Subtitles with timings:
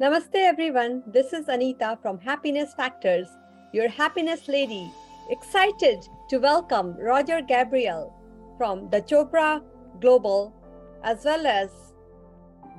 [0.00, 1.02] Namaste, everyone.
[1.08, 3.26] This is Anita from Happiness Factors,
[3.72, 4.88] your happiness lady.
[5.28, 8.14] Excited to welcome Roger Gabriel
[8.56, 9.60] from the Chopra
[10.00, 10.54] Global,
[11.02, 11.70] as well as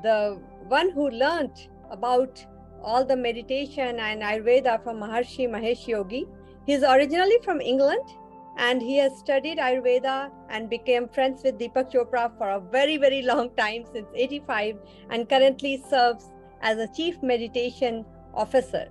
[0.01, 2.41] the one who learned about
[2.82, 6.25] all the meditation and Ayurveda from Maharishi Mahesh Yogi.
[6.65, 8.07] He's originally from England
[8.55, 13.23] and he has studied Ayurveda and became friends with Deepak Chopra for a very, very
[13.23, 14.77] long time since 85
[15.09, 16.29] and currently serves
[16.62, 18.88] as a chief meditation officer.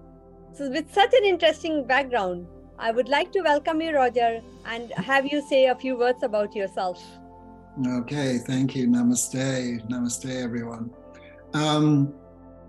[0.53, 2.47] So, with such an interesting background,
[2.79, 6.55] I would like to welcome you, Roger, and have you say a few words about
[6.55, 7.03] yourself.
[7.87, 8.89] Okay, thank you.
[8.89, 9.89] Namaste.
[9.89, 10.91] Namaste, everyone.
[11.55, 12.15] Um,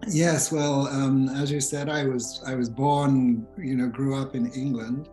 [0.07, 4.35] yes, well, um, as you said, I was I was born, you know, grew up
[4.35, 5.09] in England,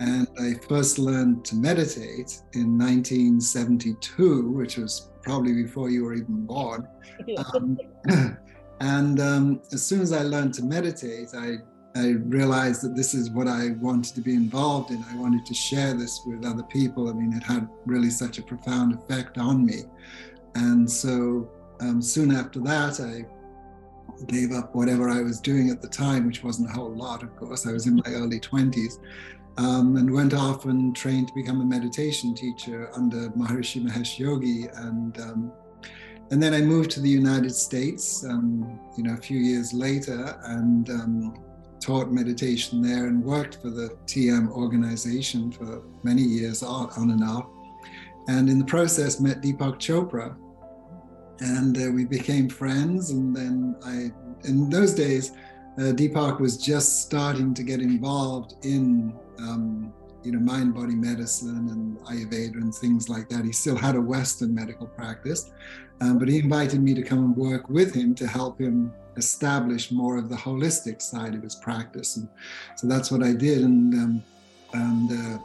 [0.00, 6.46] and I first learned to meditate in 1972, which was probably before you were even
[6.46, 6.88] born.
[7.54, 7.78] Um,
[8.80, 11.58] And um, as soon as I learned to meditate, I,
[11.94, 15.04] I realized that this is what I wanted to be involved in.
[15.10, 17.08] I wanted to share this with other people.
[17.08, 19.82] I mean, it had really such a profound effect on me.
[20.54, 23.26] And so um, soon after that, I
[24.26, 27.36] gave up whatever I was doing at the time, which wasn't a whole lot, of
[27.36, 27.66] course.
[27.66, 28.94] I was in my early 20s.
[29.58, 34.68] Um, and went off and trained to become a meditation teacher under Maharishi Mahesh Yogi.
[34.74, 35.52] And um,
[36.30, 40.38] and then I moved to the United States, um, you know, a few years later,
[40.44, 41.34] and um,
[41.80, 47.46] taught meditation there and worked for the TM organization for many years, on, and off.
[48.28, 50.36] And in the process, met Deepak Chopra,
[51.40, 53.10] and uh, we became friends.
[53.10, 54.12] And then I,
[54.46, 55.32] in those days,
[55.78, 59.92] uh, Deepak was just starting to get involved in um,
[60.22, 63.44] you know, mind body medicine and Ayurveda and things like that.
[63.44, 65.50] He still had a Western medical practice,
[66.00, 69.90] um, but he invited me to come and work with him to help him establish
[69.90, 72.16] more of the holistic side of his practice.
[72.16, 72.28] And
[72.76, 73.62] so that's what I did.
[73.62, 74.22] And um,
[74.72, 75.38] and uh,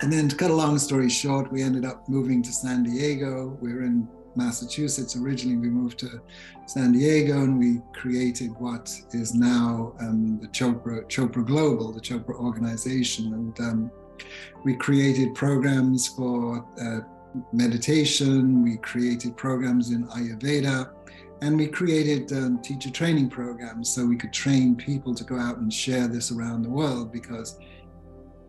[0.00, 3.56] and then to cut a long story short, we ended up moving to San Diego.
[3.60, 5.56] We were in Massachusetts originally.
[5.56, 6.20] We moved to
[6.66, 12.34] San Diego and we created what is now um, the Chopra, Chopra Global, the Chopra
[12.34, 13.32] organization.
[13.32, 13.90] And um,
[14.64, 17.00] we created programs for uh,
[17.52, 20.90] meditation, we created programs in Ayurveda,
[21.42, 25.58] and we created um, teacher training programs so we could train people to go out
[25.58, 27.58] and share this around the world because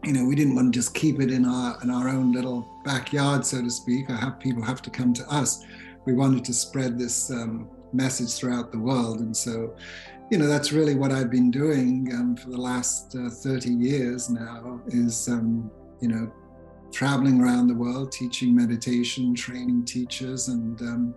[0.07, 2.65] you know we didn't want to just keep it in our in our own little
[2.85, 5.65] backyard so to speak or have people have to come to us.
[6.05, 9.19] We wanted to spread this um, message throughout the world.
[9.19, 9.75] And so
[10.31, 14.29] you know that's really what i've been doing um, for the last uh, 30 years
[14.29, 16.29] now is um, you know
[16.91, 21.15] traveling around the world teaching meditation training teachers and um,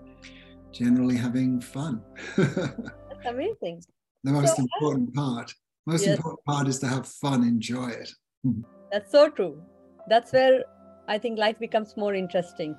[0.73, 2.03] generally having fun.
[2.37, 3.83] That's amazing.
[4.25, 5.55] The most so, important part
[5.87, 6.17] most yes.
[6.17, 8.11] important part is to have fun enjoy it
[8.93, 9.63] that's so true
[10.09, 10.65] that's where
[11.09, 12.77] i think life becomes more interesting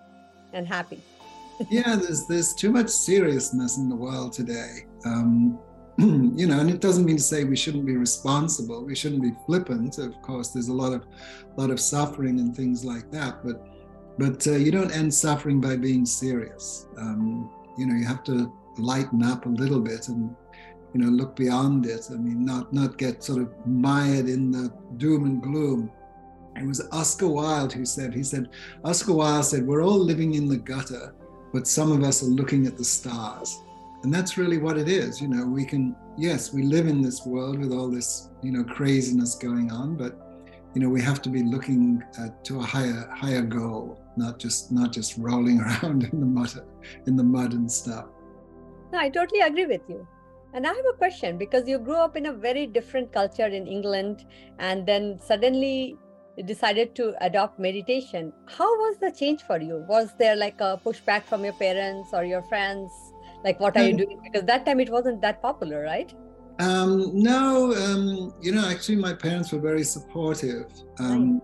[0.54, 1.00] and happy
[1.70, 5.60] yeah there's there's too much seriousness in the world today um,
[5.98, 8.84] you know, and it doesn't mean to say we shouldn't be responsible.
[8.84, 10.00] We shouldn't be flippant.
[10.00, 11.06] Of course, there's a lot of,
[11.58, 13.44] lot of suffering and things like that.
[13.44, 13.62] But,
[14.18, 16.88] but uh, you don't end suffering by being serious.
[16.98, 20.36] Um, you know, you have to lighten up a little bit and,
[20.94, 22.08] you know, look beyond it.
[22.10, 25.92] I mean, not not get sort of mired in the doom and gloom.
[26.56, 28.14] It was Oscar Wilde who said.
[28.14, 28.50] He said,
[28.84, 31.14] Oscar Wilde said, "We're all living in the gutter,
[31.54, 33.60] but some of us are looking at the stars."
[34.04, 37.26] and that's really what it is you know we can yes we live in this
[37.26, 40.18] world with all this you know craziness going on but
[40.74, 44.72] you know we have to be looking at, to a higher higher goal not just
[44.72, 46.52] not just rolling around in the mud
[47.06, 48.06] in the mud and stuff
[48.92, 50.08] no i totally agree with you
[50.54, 53.68] and i have a question because you grew up in a very different culture in
[53.68, 54.26] england
[54.60, 55.98] and then suddenly
[56.46, 58.34] decided to adopt meditation.
[58.46, 59.86] How was the change for you?
[59.88, 62.92] Was there like a pushback from your parents or your friends?
[63.44, 64.20] Like what are you doing?
[64.24, 66.14] Because that time it wasn't that popular right?
[66.60, 70.68] Um, no um, you know actually my parents were very supportive
[71.00, 71.42] um,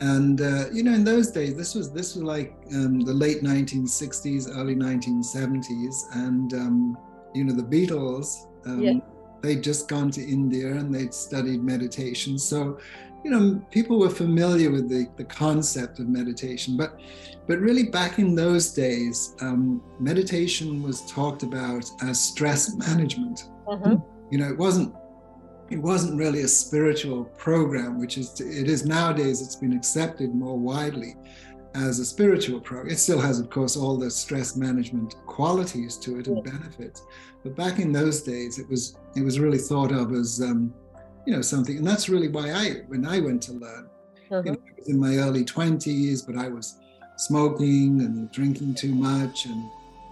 [0.00, 3.42] and uh, you know in those days this was this was like um, the late
[3.42, 6.98] 1960s early 1970s and um,
[7.34, 8.92] you know the beatles um, yeah.
[9.40, 12.38] they'd just gone to india and they'd studied meditation.
[12.38, 12.78] So
[13.24, 16.98] you know, people were familiar with the, the concept of meditation, but
[17.46, 23.48] but really back in those days, um, meditation was talked about as stress management.
[23.66, 23.96] Mm-hmm.
[24.30, 24.94] You know, it wasn't
[25.70, 29.42] it wasn't really a spiritual program, which is it is nowadays.
[29.42, 31.16] It's been accepted more widely,
[31.74, 32.92] as a spiritual program.
[32.92, 37.02] It still has, of course, all the stress management qualities to it and benefits.
[37.42, 40.72] But back in those days, it was it was really thought of as um,
[41.26, 43.88] you know something, and that's really why I when I went to learn.
[44.30, 44.42] Uh-huh.
[44.44, 46.78] You know, I was in my early twenties, but I was
[47.16, 49.62] smoking and drinking too much, and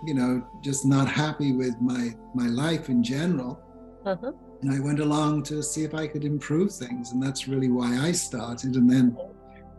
[0.04, 3.60] you know just not happy with my my life in general.
[4.04, 4.32] Uh-huh.
[4.62, 7.98] And I went along to see if I could improve things, and that's really why
[7.98, 8.76] I started.
[8.76, 9.16] And then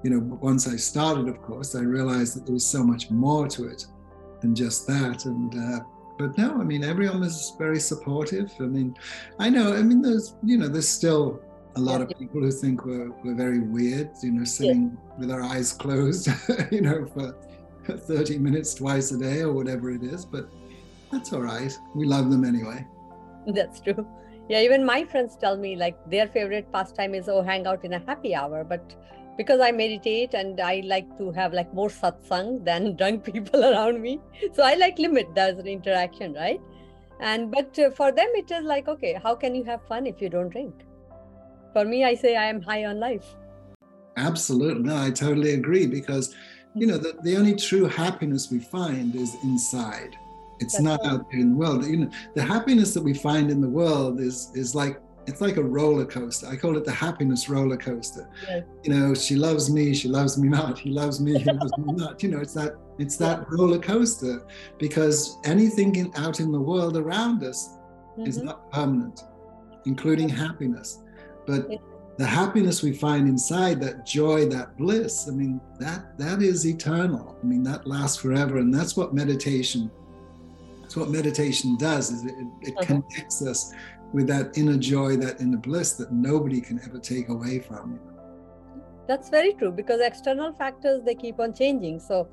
[0.04, 3.48] you know, once I started, of course, I realized that there was so much more
[3.50, 3.86] to it
[4.42, 5.26] than just that.
[5.26, 5.80] And uh,
[6.18, 8.52] but no, I mean, everyone was very supportive.
[8.60, 8.96] I mean,
[9.40, 11.40] I know, I mean, there's you know, there's still
[11.76, 15.44] a lot of people who think we're we're very weird, you know, sitting with our
[15.44, 16.30] eyes closed,
[16.72, 17.36] you know, for
[17.96, 20.26] 30 minutes twice a day or whatever it is.
[20.26, 20.50] But
[21.12, 21.78] that's all right.
[21.96, 22.86] We love them anyway.
[23.46, 24.06] That's true.
[24.50, 27.94] Yeah, even my friends tell me like their favorite pastime is oh hang out in
[27.94, 28.96] a happy hour, but
[29.38, 34.02] because I meditate and I like to have like more satsang than drunk people around
[34.02, 34.20] me.
[34.54, 36.62] So I like limit that interaction, right?
[37.20, 40.30] And but for them, it is like, okay, how can you have fun if you
[40.30, 40.74] don't drink?
[41.74, 43.36] For me, I say I am high on life.
[44.18, 44.84] Absolutely.
[44.84, 46.36] No, I totally agree because,
[46.74, 46.94] you hmm.
[46.94, 50.16] know, the, the only true happiness we find is inside.
[50.60, 51.12] It's That's not right.
[51.14, 51.86] out there in the world.
[51.86, 55.58] You know, the happiness that we find in the world is is like it's like
[55.58, 56.48] a roller coaster.
[56.48, 58.30] I call it the happiness roller coaster.
[58.48, 58.64] Yes.
[58.84, 60.80] You know, she loves me, she loves me not.
[60.80, 62.24] He loves me, he loves me not.
[62.24, 64.42] You know, it's that it's that roller coaster
[64.80, 67.60] because anything in, out in the world around us
[68.26, 68.46] is Mhm.
[68.46, 69.22] not permanent,
[69.86, 71.04] including happiness.
[71.46, 71.70] But
[72.18, 77.38] the happiness we find inside, that joy, that bliss, I mean, that that is eternal.
[77.42, 78.58] I mean, that lasts forever.
[78.58, 79.92] And that's what meditation,
[80.88, 82.86] that's what meditation does, is it, it Uh-huh.
[82.86, 83.74] connects us
[84.14, 88.00] with that inner joy, that inner bliss that nobody can ever take away from you.
[89.06, 92.00] That's very true because external factors they keep on changing.
[92.00, 92.30] So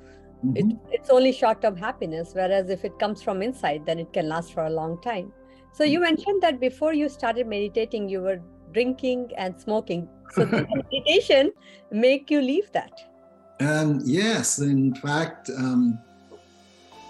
[0.55, 0.79] it, Mhm.
[0.93, 2.33] it's only short-term happiness.
[2.33, 5.33] Whereas if it comes from inside, then it can last for a long time.
[5.73, 8.41] So you mentioned that before you started meditating, you were
[8.71, 10.09] drinking and smoking.
[10.31, 11.51] So meditation
[11.91, 12.93] make you leave that?
[13.61, 15.99] Um, yes, in fact, um,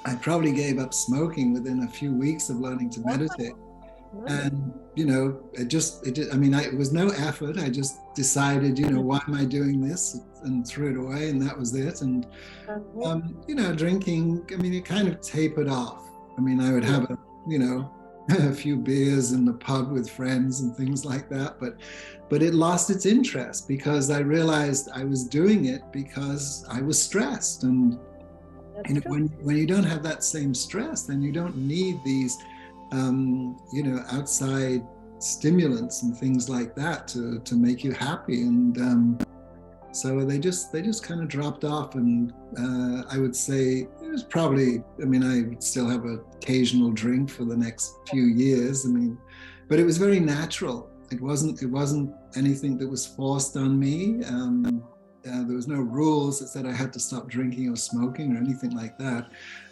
[0.05, 3.55] I probably gave up smoking within a few weeks of learning to meditate.
[4.29, 7.59] And you know it just it just, i mean I, it was no effort.
[7.59, 10.21] I just decided you know why am i doing this?
[10.45, 12.01] And threw it away and that was it.
[12.03, 12.25] And
[12.69, 13.09] Uh-huh.
[13.11, 16.03] um, you know drinking i mean it kind of tapered off.
[16.39, 17.19] I mean i would have a
[17.49, 17.91] you know
[18.31, 21.77] a few beers in the pub with friends and things like that but
[22.31, 26.97] but it lost its interest because i realized i was doing it because i was
[27.03, 27.99] stressed and
[28.75, 29.11] That's know, true.
[29.11, 32.39] when when you don't have that same stress, then you don't need these,
[32.93, 34.87] um, you know, outside
[35.19, 38.43] stimulants and things like that to to make you happy.
[38.43, 39.19] And um,
[39.93, 41.95] so they just they just kind of dropped off.
[41.95, 44.83] And uh, I would say it was probably.
[45.01, 48.87] I mean, I would still have an occasional drink for the next few years.
[48.87, 49.19] I mean,
[49.69, 50.91] but it was very natural.
[51.11, 54.25] It wasn't it wasn't anything that was forced on me.
[54.25, 54.83] Um,
[55.27, 58.39] uh, there was no rules that said I had to stop drinking or smoking or
[58.39, 59.27] anything like that.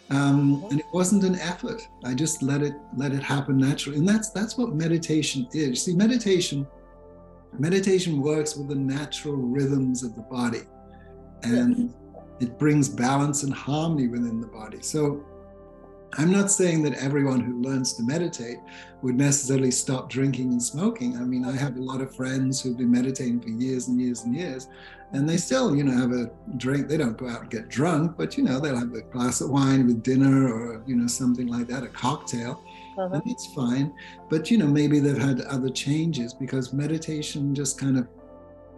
[0.09, 1.87] Um, and it wasn't an effort.
[2.03, 3.97] I just let it let it happen naturally.
[3.97, 5.83] And that's that's what meditation is.
[5.83, 6.67] See, meditation
[7.57, 10.63] meditation works with the natural rhythms of the body,
[11.43, 11.93] and
[12.39, 14.81] it brings balance and harmony within the body.
[14.81, 15.25] So.
[16.15, 18.57] I'm not saying that everyone who learns to meditate
[19.01, 21.17] would necessarily stop drinking and smoking.
[21.17, 24.23] I mean, I have a lot of friends who've been meditating for years and years
[24.23, 24.67] and years,
[25.13, 26.87] and they still, you know, have a drink.
[26.87, 29.49] They don't go out and get drunk, but you know, they'll have a glass of
[29.49, 32.63] wine with dinner or you know something like that, a cocktail,
[32.97, 33.13] Uh-huh.
[33.15, 33.93] and it's fine.
[34.29, 38.07] But you know, maybe they've had other changes because meditation just kind of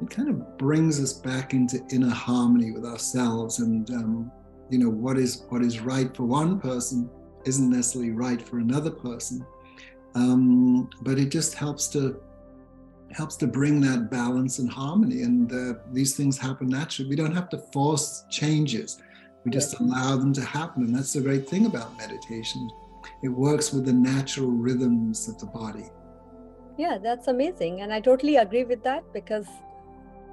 [0.02, 4.32] it kind of brings us back into inner harmony with ourselves, and um,
[4.70, 7.10] you know, what is what is right for one person
[7.46, 9.46] isn't necessarily right for another person.
[10.16, 12.20] Um, but it just helps to
[13.16, 17.34] helps to bring that balance and harmony and uh, these things happen naturally we don't
[17.34, 19.02] have to force changes
[19.44, 22.70] we just allow them to happen and that's the great thing about meditation
[23.24, 25.86] it works with the natural rhythms of the body
[26.78, 27.82] Yeah, that's amazing.
[27.82, 29.48] And I totally agree with that because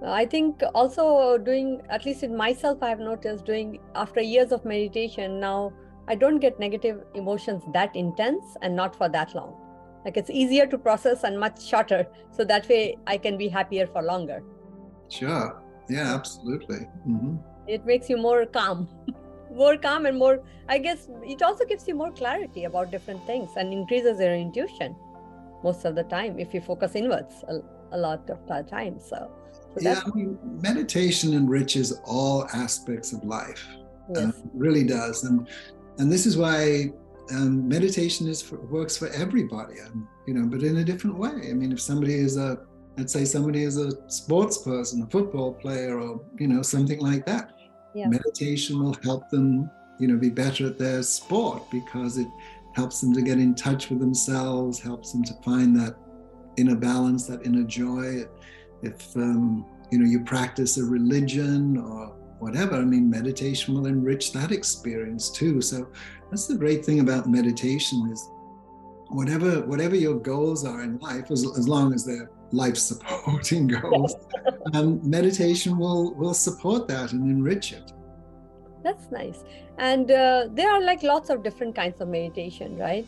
[0.05, 4.65] I think also doing, at least in myself, I have noticed doing after years of
[4.65, 5.73] meditation, now
[6.09, 9.55] I don't get negative emotions that intense and not for that long.
[10.05, 12.07] Like it's easier to process and much shorter.
[12.33, 14.43] So that way I can be happier for longer.
[15.11, 17.35] sure yeah absolutely hmm
[17.67, 18.89] It makes you more calm,
[19.63, 23.51] more calm and more, I guess it also gives you more clarity about different things
[23.57, 24.97] and increases your intuition
[25.63, 27.61] most of the time if you focus inwards a,
[27.97, 28.99] a lot of the time.
[28.99, 29.31] So
[29.75, 33.65] So yeah, I mean, meditation enriches all aspects of life.
[34.15, 34.35] Yes.
[34.55, 35.49] Really does, and
[35.99, 36.91] and this is why
[37.33, 39.81] um, meditation is for, works for everybody.
[39.81, 41.51] Um, you know, but in a different way.
[41.51, 42.61] I mean, if somebody is a
[42.97, 47.27] let's say somebody is a sports person, a football player, or you know something like
[47.27, 47.53] that,
[47.95, 48.09] yeah.
[48.09, 52.29] meditation will help them you know be better at their sport because it
[52.75, 55.97] helps them to get in touch with themselves, helps them to find that
[56.57, 58.25] inner balance, that inner joy.
[58.83, 64.33] If um, you know you practice a religion or whatever, I mean, meditation will enrich
[64.33, 65.61] that experience too.
[65.61, 65.87] So
[66.29, 68.29] that's the great thing about meditation is
[69.09, 74.17] whatever whatever your goals are in life, as, as long as they're life supporting goals,
[74.75, 77.93] um, meditation will will support that and enrich it.
[78.83, 79.45] That's nice.
[79.79, 83.07] And uh, there are like lots of different kinds of meditation, right?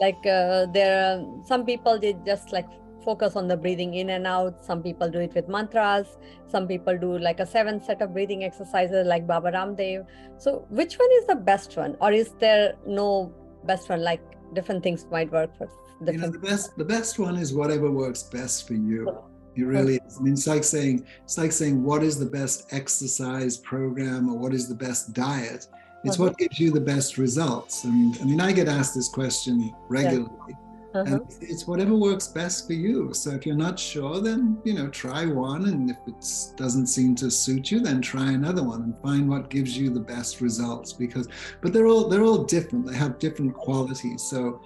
[0.00, 2.68] Like uh, there are some people they just like
[3.06, 4.64] focus on the breathing in and out.
[4.68, 6.18] Some people do it with mantras.
[6.54, 10.06] Some people do like a seven set of breathing exercises like Baba Ramdev.
[10.38, 11.96] So which one is the best one?
[12.00, 13.32] Or is there no
[13.64, 14.02] best one?
[14.02, 14.22] Like
[14.54, 15.68] different things might work for
[16.00, 16.18] different.
[16.18, 19.16] You know, the best the best one is whatever works best for you.
[19.56, 20.18] It really is.
[20.18, 24.36] I mean, it's like saying it's like saying what is the best exercise program or
[24.36, 25.68] what is the best diet.
[26.04, 26.24] It's uh-huh.
[26.24, 27.84] what gives you the best results.
[27.84, 30.65] I mean, I mean, I get asked this question regularly, yeah.
[31.00, 31.14] Uh-huh.
[31.16, 33.12] and it's whatever works best for you.
[33.14, 36.24] So if you're not sure, then you know, try one, and if it
[36.56, 40.00] doesn't seem to suit you, then try another one and find what gives you the
[40.00, 40.92] best results.
[40.92, 41.28] Because,
[41.60, 42.86] but they're all they're all different.
[42.86, 44.22] They have different qualities.
[44.22, 44.60] So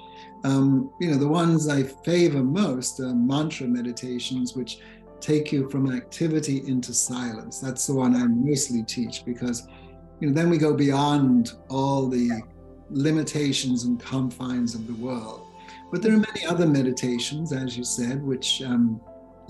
[0.45, 4.79] um, you know, the ones I favor most are mantra meditations, which
[5.21, 7.61] take you from activity into silence.
[7.61, 9.69] That's the one I mostly teach because,
[10.19, 12.43] you know, then we go beyond all the
[12.89, 15.47] limitations and confines of the world.
[15.91, 19.01] But there are many other meditations, as you said, which um,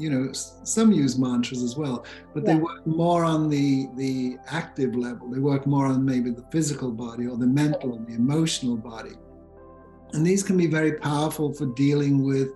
[0.00, 2.54] you know some use mantras as well but yeah.
[2.54, 5.28] they work more on the the active level.
[5.28, 9.16] They work more on maybe the physical body or the mental and the emotional body.
[10.12, 12.48] And these can be very powerful for dealing with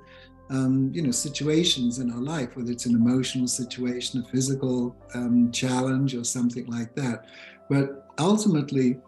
[0.50, 5.50] um, you know situations in our life whether it's an emotional situation a physical um,
[5.52, 7.26] challenge or something like that.
[7.68, 9.00] But ultimately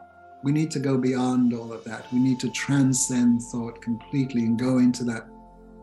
[0.47, 2.07] we need to go beyond all of that.
[2.12, 5.26] We need to transcend thought completely and go into that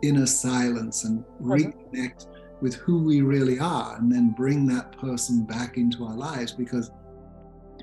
[0.01, 1.55] inner silence and uh-huh.
[1.55, 2.27] reconnect
[2.61, 6.91] with who we really are and then bring that person back into our lives because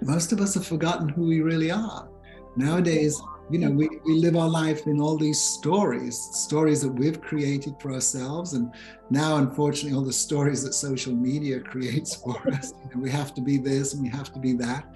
[0.00, 2.08] most of us have forgotten who we really are.
[2.56, 3.20] Nowadays
[3.50, 7.74] you know we, we live our life in all these stories stories that we've created
[7.78, 8.54] for ourselves.
[8.54, 8.72] And
[9.10, 13.34] now unfortunately all the stories that social media creates for us you know, we have
[13.34, 14.86] to be this and we have to be that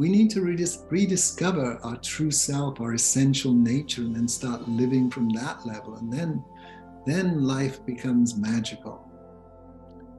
[0.00, 5.10] we need to redis- rediscover our true self our essential nature and then start living
[5.10, 6.42] from that level and then
[7.06, 9.10] then life becomes magical.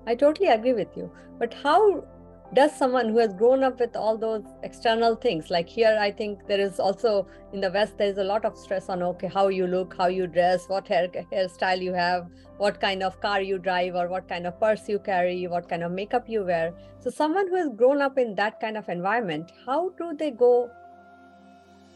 [0.06, 2.04] I totally agree with you but how
[2.54, 6.46] does someone who has grown up with all those external things like here i think
[6.48, 9.68] there is also in the west there's a lot of stress on okay how you
[9.68, 12.30] look how you dress what hair hairstyle you have
[12.62, 15.84] what kind of car you drive or what kind of purse you carry what kind
[15.84, 16.74] of makeup you wear.
[17.00, 20.70] So someone who has grown up in that kind of environment how do they go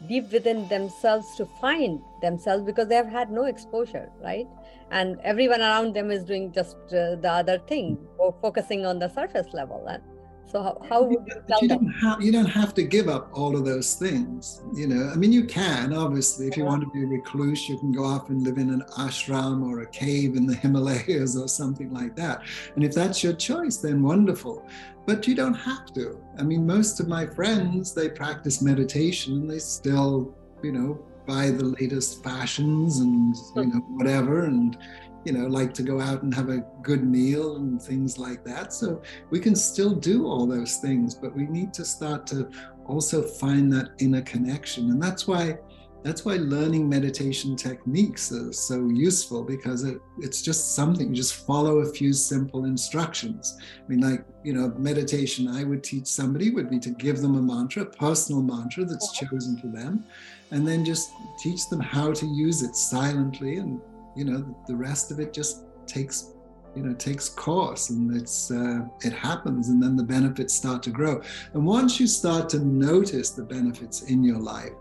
[0.08, 2.64] deep within themselves to find themselves?
[2.64, 4.48] Because they have had no exposure right?
[4.90, 9.08] And everyone around them is doing just uh, the other thing or focusing on the
[9.08, 10.02] surface level and
[10.48, 11.84] so how, how would you tell you them?
[11.84, 14.62] Don't have, you don't have to give up all of those things.
[14.74, 16.46] You know, I mean, you can obviously.
[16.46, 18.82] If you want to be a recluse, you can go off and live in an
[18.96, 22.42] ashram or a cave in the Himalayas or something like that.
[22.74, 24.66] And if that's your choice, then wonderful.
[25.04, 26.20] But you don't have to.
[26.38, 31.50] I mean, most of my friends they practice meditation and they still, you know, buy
[31.50, 33.70] the latest fashions and you hmm.
[33.70, 34.78] know whatever and
[35.26, 38.72] you know, like to go out and have a good meal and things like that.
[38.72, 42.48] So we can still do all those things, but we need to start to
[42.86, 44.90] also find that inner connection.
[44.90, 45.58] And that's why
[46.04, 51.44] that's why learning meditation techniques is so useful because it, it's just something you just
[51.44, 56.50] follow a few simple instructions i mean like you know meditation i would teach somebody
[56.50, 59.30] would be to give them a mantra a personal mantra that's uh-huh.
[59.30, 60.04] chosen for them
[60.52, 63.80] and then just teach them how to use it silently and
[64.16, 66.32] you know the rest of it just takes
[66.74, 70.90] you know takes course and it's uh, it happens and then the benefits start to
[70.90, 71.22] grow.
[71.54, 74.72] And once you start to notice the benefits in your life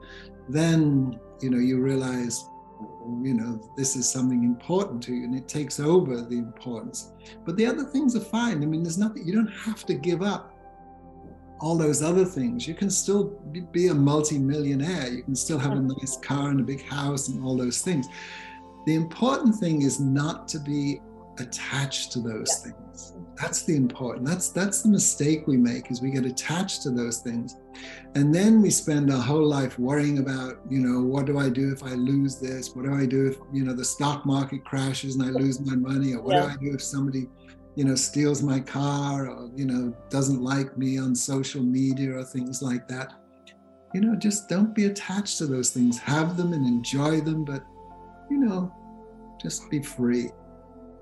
[0.49, 2.43] then you know you realize
[3.23, 7.11] you know this is something important to you and it takes over the importance.
[7.45, 8.61] But the other things are fine.
[8.61, 10.51] I mean there's nothing you don't have to give up
[11.61, 12.67] all those other things.
[12.67, 13.39] You can still
[13.71, 15.07] be a multi-millionaire.
[15.07, 18.07] You can still have a nice car and a big house and all those things
[18.85, 21.01] the important thing is not to be
[21.39, 22.71] attached to those yeah.
[22.71, 24.25] things That's the important.
[24.25, 27.57] That's that's the mistake we make is we get attached to those things.
[28.15, 31.73] And then we spend our whole life worrying about, you know, what do I do
[31.73, 32.73] if I lose this?
[32.73, 35.75] What do I do if, you know, the stock market crashes and I lose my
[35.75, 36.13] money?
[36.13, 36.43] Or what yeah.
[36.43, 37.27] do I do if somebody,
[37.75, 42.23] you know, steals my car or, you know, doesn't like me on social media or
[42.23, 43.13] things like that?
[43.93, 45.97] You know, just don't be attached to those things.
[45.99, 47.63] Have them and enjoy them, but,
[48.29, 48.73] you know,
[49.41, 50.29] just be free.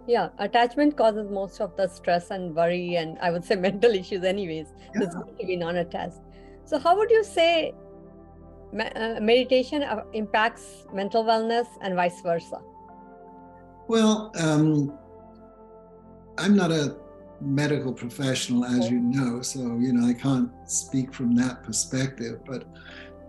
[0.06, 4.24] Yeah, attachment causes most of the stress and worry, and I would say mental issues,
[4.24, 4.68] anyways.
[4.96, 5.04] Yeah.
[5.04, 6.20] It's good to be non attached.
[6.66, 7.74] So, how would you say
[8.74, 12.60] uh, meditation uh, impacts mental wellness and vice versa?
[13.88, 14.98] Well, um,
[16.38, 16.98] I'm not a
[17.42, 22.40] medical professional, as you know, so you know I can't speak from that perspective.
[22.46, 22.66] But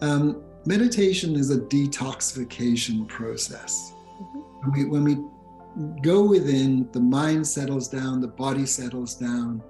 [0.00, 3.92] um, meditation is a detoxification process.
[4.21, 4.40] Mm-hmm.
[4.62, 9.62] When we when we go within, the mind settles down, the body settles down.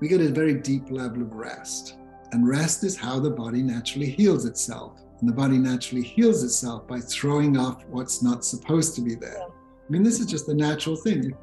[0.00, 1.96] We get a very deep level of rest.
[2.32, 5.00] And rest is how the body naturally heals itself.
[5.20, 9.40] And the body naturally heals itself by throwing off what's not supposed to be there.
[9.40, 11.34] I mean, this is just a natural thing.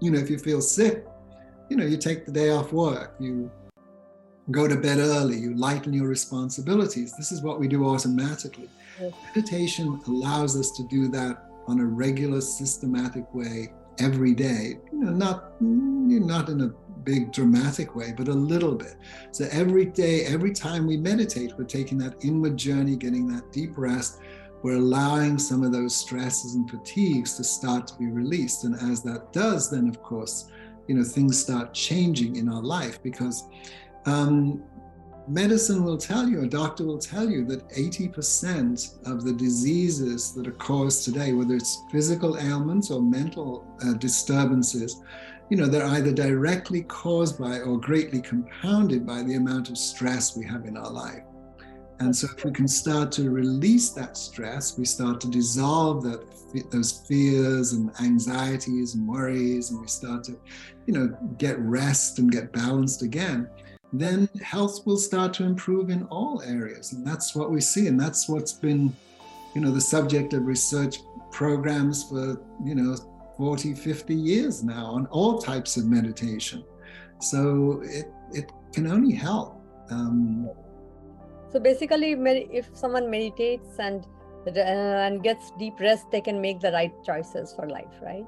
[0.00, 1.06] You know, if you feel sick,
[1.68, 3.50] you know, you take the day off work, you
[4.50, 7.14] go to bed early, you lighten your responsibilities.
[7.16, 8.68] This is what we do automatically.
[9.34, 14.78] Meditation allows us to do that on a regular, systematic way every day.
[14.92, 16.68] You know, not mm, not in a
[17.04, 18.96] big dramatic way, but a little bit.
[19.32, 23.76] So every day, every time we meditate, we're taking that inward journey, getting that deep
[23.76, 24.20] rest.
[24.62, 28.64] We're allowing some of those stresses and fatigues to start to be released.
[28.64, 30.50] And as that does, then of course,
[30.86, 33.44] you know, things start changing in our life because
[34.10, 34.62] um,
[35.28, 40.46] medicine will tell you, a doctor will tell you that 80% of the diseases that
[40.46, 45.00] are caused today, whether it's physical ailments or mental uh, disturbances,
[45.48, 50.36] you know, they're either directly caused by or greatly compounded by the amount of stress
[50.36, 51.22] we have in our life.
[51.98, 56.24] And so, if we can start to release that stress, we start to dissolve that,
[56.70, 60.40] those fears and anxieties and worries, and we start to,
[60.86, 63.50] you know, get rest and get balanced again
[63.92, 66.92] then health will start to improve in all areas.
[66.92, 67.88] And that's what we see.
[67.88, 68.94] And that's what's been,
[69.54, 70.98] you know, the subject of research
[71.32, 72.96] programs for, you know,
[73.36, 76.64] 40, 50 years now on all types of meditation.
[77.20, 79.60] So it, it can only help.
[79.90, 80.48] Um,
[81.52, 84.06] so basically, if someone meditates and
[84.46, 88.26] uh, and gets deep rest, they can make the right choices for life, right?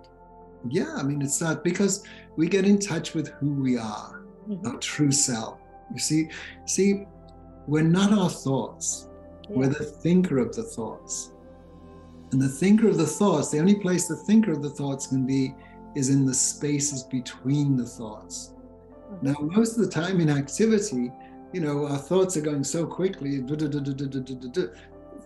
[0.69, 2.05] Yeah, I mean, it's that because
[2.37, 4.67] we get in touch with who we are mm-hmm.
[4.67, 5.59] our true self.
[5.93, 6.29] You see,
[6.67, 7.05] see,
[7.67, 9.09] we're not our thoughts.
[9.49, 9.57] Yeah.
[9.57, 11.33] We're the thinker of the thoughts.
[12.33, 15.27] And the thinker of the thoughts, the only place the thinker of the thoughts can
[15.27, 15.55] be
[15.95, 18.55] is in the spaces between the thoughts.
[19.13, 19.27] Mm-hmm.
[19.27, 21.13] Now, most of the time in activity,
[21.53, 23.41] you know, our thoughts are going so quickly,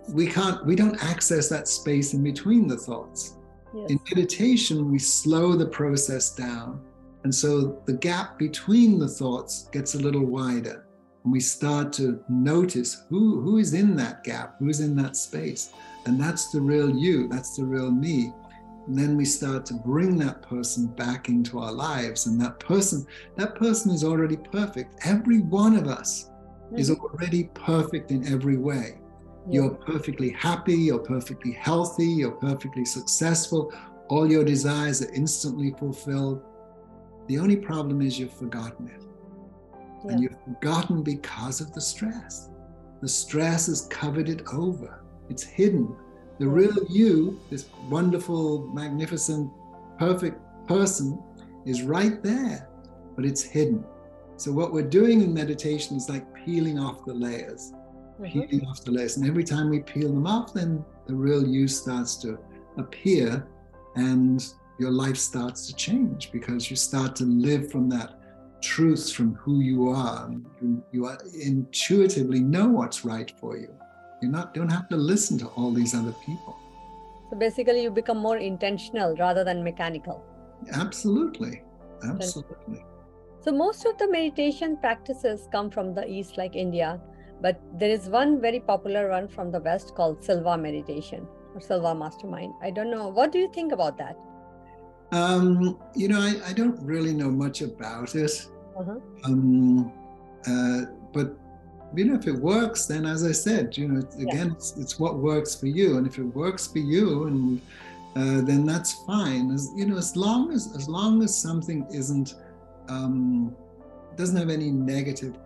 [0.09, 3.37] we can't, we don't access that space in between the thoughts.
[3.74, 3.90] Yes.
[3.90, 6.81] In meditation, we slow the process down
[7.27, 10.87] and so the gap between the thoughts gets a little wider.
[11.25, 15.73] And we start to notice who, who is in that gap, who's in that space.
[16.05, 18.33] And that's the real you, that's the real me.
[18.87, 22.27] And then we start to bring that person back into our lives.
[22.27, 23.05] And that person,
[23.37, 24.95] that person is already perfect.
[25.05, 26.31] Every one of us
[26.67, 26.79] mm-hmm.
[26.79, 29.01] is already perfect in every way.
[29.51, 29.62] Yeah.
[29.62, 33.75] You're perfectly happy, you're perfectly healthy, you're perfectly successful.
[34.11, 36.45] All your desires are instantly fulfilled
[37.29, 39.03] the only problem is you've forgotten it.
[40.05, 40.12] Yeah.
[40.12, 42.51] And you've forgotten because of the stress.
[43.03, 45.95] The stress has covered it over, it's hidden.
[46.39, 49.51] The real you, this wonderful, magnificent,
[49.99, 51.23] perfect person,
[51.65, 52.69] is right there,
[53.15, 53.85] but it's hidden.
[54.37, 57.73] So, what we're doing in meditation is like peeling off the layers,
[58.21, 58.41] mm-hmm.
[58.43, 59.17] peeling off the layers.
[59.17, 62.39] And every time we peel them off, then the real you starts to
[62.77, 63.47] appear
[63.97, 64.47] and
[64.79, 68.19] your life starts to change because you start to live from that
[68.62, 70.31] truth from who you are.
[70.61, 73.75] You, you are intuitively know what's right for you.
[74.23, 76.57] You not don't have to listen to all these other people.
[77.31, 80.25] So basically, you become more intentional rather than mechanical.
[80.73, 81.62] Absolutely,
[82.05, 82.85] absolutely.
[83.41, 87.01] So most of the meditation practices come from the east, like India,
[87.41, 91.95] but there is one very popular one from the west called Silva meditation or Silva
[91.95, 92.55] Mastermind.
[92.62, 93.09] I don't know.
[93.09, 94.17] What do you think about that?
[95.12, 98.49] Um, you know, I, I, don't really know much about it.
[98.77, 98.97] Uh-huh.
[99.25, 99.92] Um,
[100.47, 101.38] uh, but
[101.95, 104.53] you know, if it works, then as I said, you know, again, yeah.
[104.53, 107.61] it's, it's, what works for you, and if it works for you, and
[108.16, 109.53] uh, then that's fine.
[109.53, 112.35] As you know, as long as as long as something isn't
[112.88, 113.55] um,
[114.16, 115.37] doesn't have any negative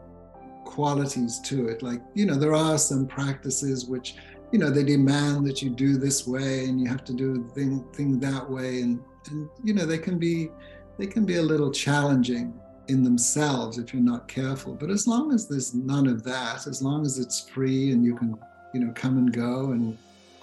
[0.65, 1.83] qualities to it.
[1.83, 4.15] Like you know, there are some practices which
[4.53, 7.85] you know they demand that you do this way and you have to do thing
[7.93, 10.51] thing that way, and and you know they can be
[10.99, 14.75] they can be a little challenging in themselves if you're not careful.
[14.75, 18.17] But as long as there's none of that, as long as it's free and you
[18.17, 18.37] can
[18.75, 19.97] you know come and go and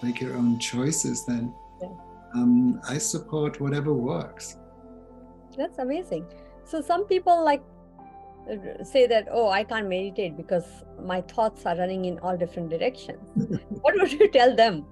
[0.03, 1.89] make your own choices, then Yeah.
[2.35, 4.57] um, I support whatever works.
[5.57, 6.25] That's amazing.
[6.65, 7.63] So some people like
[8.51, 10.65] uh, say that, oh, I can't meditate because
[11.01, 13.19] my thoughts are running in all different directions.
[13.81, 14.85] what would you tell them?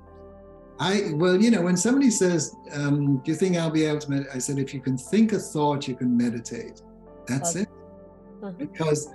[0.80, 4.12] I well, you know, when somebody says, um, "Do you think I'll be able to?"
[4.12, 4.28] Med-?
[4.34, 6.82] I said, "If you can think a thought, you can meditate.
[7.28, 7.70] That's it."
[8.44, 8.52] Uh-huh.
[8.58, 9.10] Because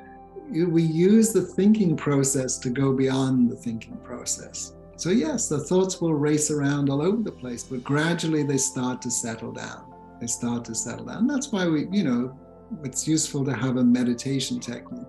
[0.51, 4.75] you, we use the thinking process to go beyond the thinking process.
[4.96, 9.01] So yes, the thoughts will race around all over the place, but gradually they start
[9.03, 9.85] to settle down.
[10.20, 11.27] They start to settle down.
[11.27, 12.38] That's why we, you know,
[12.85, 15.07] it's useful to have a meditation technique.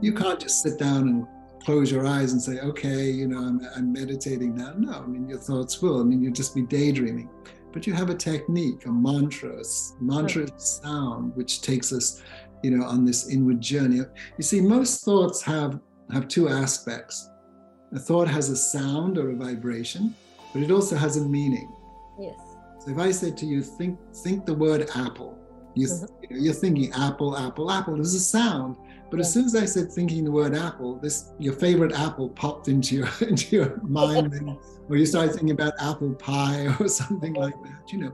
[0.00, 1.26] You can't just sit down and
[1.64, 4.72] close your eyes and say, okay, you know, I'm, I'm meditating now.
[4.76, 6.00] No, I mean, your thoughts will.
[6.00, 7.28] I mean, you'll just be daydreaming.
[7.72, 9.60] But you have a technique, a mantra.
[9.60, 9.64] a
[10.00, 12.22] mantra a sound which takes us,
[12.62, 14.00] you know, on this inward journey.
[14.38, 15.80] You see, most thoughts have
[16.12, 17.30] have two aspects.
[17.92, 20.14] A thought has a sound or a vibration,
[20.52, 21.72] but it also has a meaning.
[22.18, 22.38] Yes.
[22.80, 25.38] So if I said to you, think think the word apple,
[25.74, 26.14] you, th- mm-hmm.
[26.22, 27.94] you know, you're thinking apple, apple, apple.
[27.94, 28.76] There's a sound,
[29.10, 32.68] but as soon as I said thinking the word apple, this your favorite apple popped
[32.68, 34.56] into your into your mind, and,
[34.88, 38.12] or you started thinking about apple pie or something like that, you know.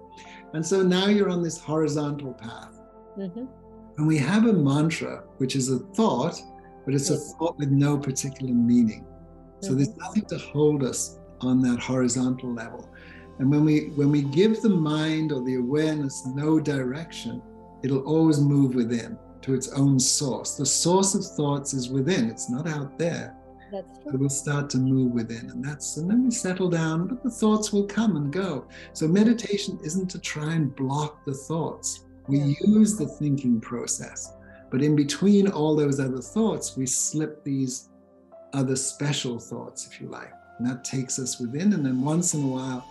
[0.55, 2.81] And so now you're on this horizontal path,
[3.17, 3.45] hmm
[3.99, 6.39] and we have a mantra, which is a thought,
[6.85, 9.07] but it's a thought with no particular meaning.
[9.61, 9.77] So Mhm.
[9.77, 12.89] there's nothing to hold us on that horizontal level.
[13.39, 17.43] And when we when we give the mind or the awareness no direction,
[17.83, 20.57] it'll always move within to its own source.
[20.57, 23.35] The source of thoughts is within, it's not out there.
[23.73, 25.51] That's So we'll start to move within.
[25.51, 28.67] And that's and then we settle down, but the thoughts will come and go.
[28.93, 32.05] So meditation isn't to try and block the thoughts.
[32.29, 32.55] We Yeah.
[32.67, 34.33] use the thinking process.
[34.71, 37.89] But in between all those other thoughts, we slip these
[38.53, 40.33] other special thoughts, if you like.
[40.59, 41.73] And that takes us within.
[41.73, 42.85] And then once in a while,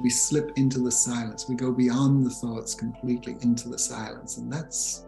[0.00, 1.48] we slip into the silence.
[1.48, 4.38] We go beyond the thoughts completely into the silence.
[4.38, 5.04] And that's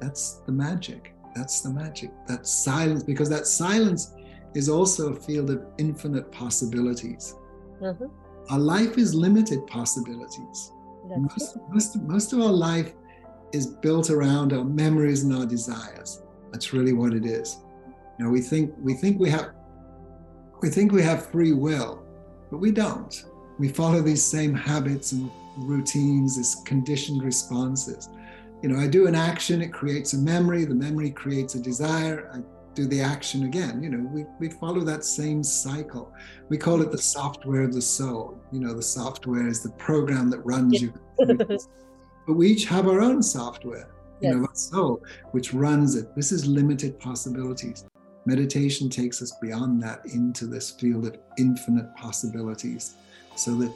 [0.00, 1.14] that's the magic.
[1.34, 2.10] That's the magic.
[2.26, 4.14] That silence, because that silence
[4.54, 7.34] is also a field of infinite possibilities.
[7.84, 8.06] Uh-huh.
[8.50, 10.72] Our life is limited possibilities.
[11.16, 12.92] Most, most, most of our life
[13.52, 16.22] is built around our memories and our desires.
[16.52, 17.58] That's really what it is.
[18.18, 19.52] You know, we think we think we have
[20.60, 22.02] we think we have free will,
[22.50, 23.24] but we don't.
[23.58, 28.08] We follow these same habits and routines, these conditioned responses.
[28.62, 32.30] You know, I do an action, it creates a memory, the memory creates a desire,
[32.34, 32.38] I
[32.74, 33.82] do the action again.
[33.82, 36.12] You know, we, we follow that same cycle.
[36.48, 38.38] We call it the software of the soul.
[38.52, 40.92] You know, the software is the program that runs you.
[41.18, 43.88] but we each have our own software,
[44.20, 44.48] you know, Yes.
[44.48, 46.14] our soul, which runs it.
[46.16, 47.84] This is limited possibilities.
[48.26, 52.94] Meditation takes us beyond that into this field of infinite possibilities
[53.36, 53.72] so that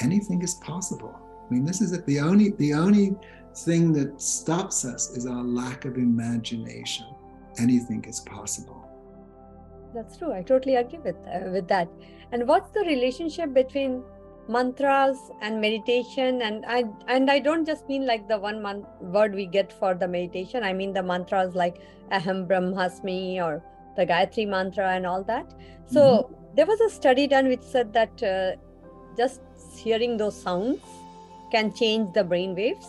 [0.00, 1.14] anything is possible.
[1.50, 2.04] I mean, this is it.
[2.06, 3.16] The only the only
[3.54, 7.06] thing that stops us is our lack of imagination.
[7.58, 8.88] Anything is possible.
[9.94, 10.32] That's true.
[10.32, 11.88] I totally agree with uh, with that.
[12.32, 14.02] And what's the relationship between
[14.48, 16.42] mantras and meditation?
[16.42, 19.94] And I and I don't just mean like the one man- word we get for
[19.94, 20.62] the meditation.
[20.62, 21.80] I mean the mantras like
[22.12, 23.62] Aham Brahmasmi or
[23.96, 25.52] the Gayatri mantra and all that.
[25.86, 28.52] So there was a study done which said that uh,
[29.16, 29.40] just
[29.76, 30.80] hearing those sounds
[31.50, 32.86] can change the brain waves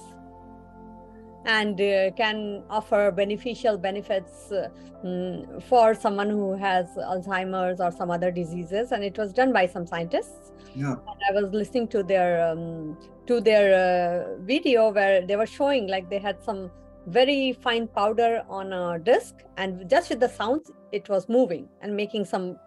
[1.45, 4.67] and uh, can offer beneficial benefits uh,
[5.03, 8.91] mm, for someone who has Alzheimer's or some other diseases.
[8.91, 10.51] And it was done by some scientists.
[10.75, 10.91] Yeah.
[10.93, 15.87] And I was listening to their um, to their uh, video where they were showing
[15.87, 16.71] like they had some
[17.07, 21.95] very fine powder on a disc, and just with the sounds, it was moving and
[21.95, 22.57] making some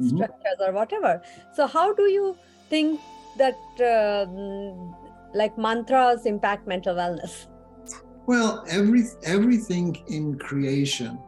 [0.00, 0.08] Mhm.
[0.08, 1.20] structures or whatever.
[1.52, 2.34] So, how do you
[2.70, 2.98] think
[3.36, 3.58] that
[3.94, 4.94] um,
[5.34, 7.46] like mantras impact mental wellness?
[8.26, 11.18] Well, every everything in creation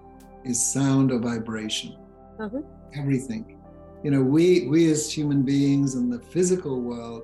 [0.45, 1.97] is sound or vibration.
[2.39, 2.65] Mhm.
[2.95, 3.57] Everything.
[4.03, 7.23] You know, we we as human beings in the physical world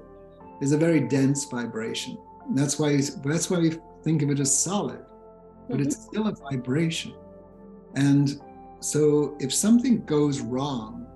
[0.60, 2.18] is a very dense vibration.
[2.48, 5.00] And that's why that's why we think of it as solid,
[5.68, 5.86] but Mhm.
[5.86, 7.12] it's still a vibration.
[7.94, 8.40] And
[8.80, 11.06] so if something goes wrong,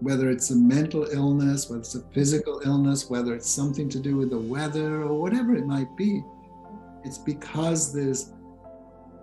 [0.00, 4.16] whether it's a mental illness, whether it's a physical illness, whether it's something to do
[4.16, 6.22] with the weather or whatever it might be,
[7.04, 8.32] it's because there's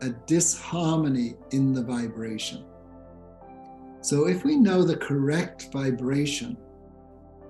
[0.02, 2.65] a disharmony in the vibration.
[4.02, 6.58] So if we know the correct vibration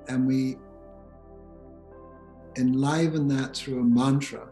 [0.08, 0.58] and we
[2.58, 4.50] enliven that through a mantra,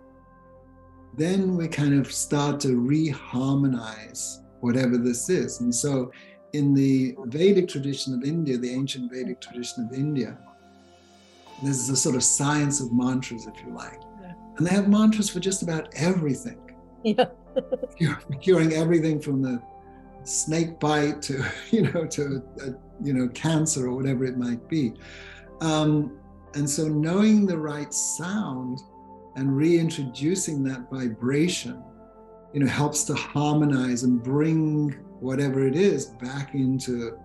[1.17, 5.59] then we kind of start to reharmonize whatever this is.
[5.59, 6.11] And so
[6.53, 10.37] in the Vedic tradition of India, the ancient Vedic tradition of India,
[11.61, 13.99] there's a sort of science of mantras, if you like.
[14.59, 16.59] And they have mantras for just about everything.
[17.03, 17.27] Yeah.
[18.41, 19.61] curing everything from the
[20.23, 24.93] snake bite to, you know, to, uh, you know, cancer or whatever it might be.
[25.61, 26.19] Um,
[26.55, 28.79] and so knowing the right sound
[29.37, 31.81] and reintroducing that vibration,
[32.53, 34.91] you know, helps to harmonize and bring
[35.21, 37.17] whatever it is back into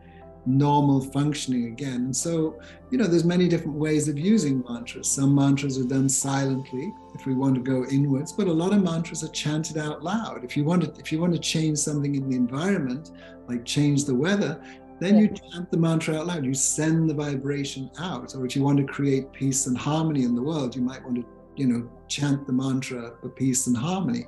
[0.47, 1.97] normal functioning again.
[1.97, 5.09] And so, you know, there's many different ways of using mantras.
[5.09, 8.83] Some mantras are done silently if we want to go inwards, but a lot of
[8.83, 10.45] mantras are chanted out loud.
[10.45, 13.11] If you want to, if you want to change something in the environment,
[13.49, 14.61] like change the weather,
[15.01, 16.45] then you chant the mantra out loud.
[16.45, 18.35] You send the vibration out.
[18.35, 21.17] Or if you want to create peace and harmony in the world, you might want
[21.17, 21.25] to,
[21.57, 24.27] you know, chant the mantra for peace and harmony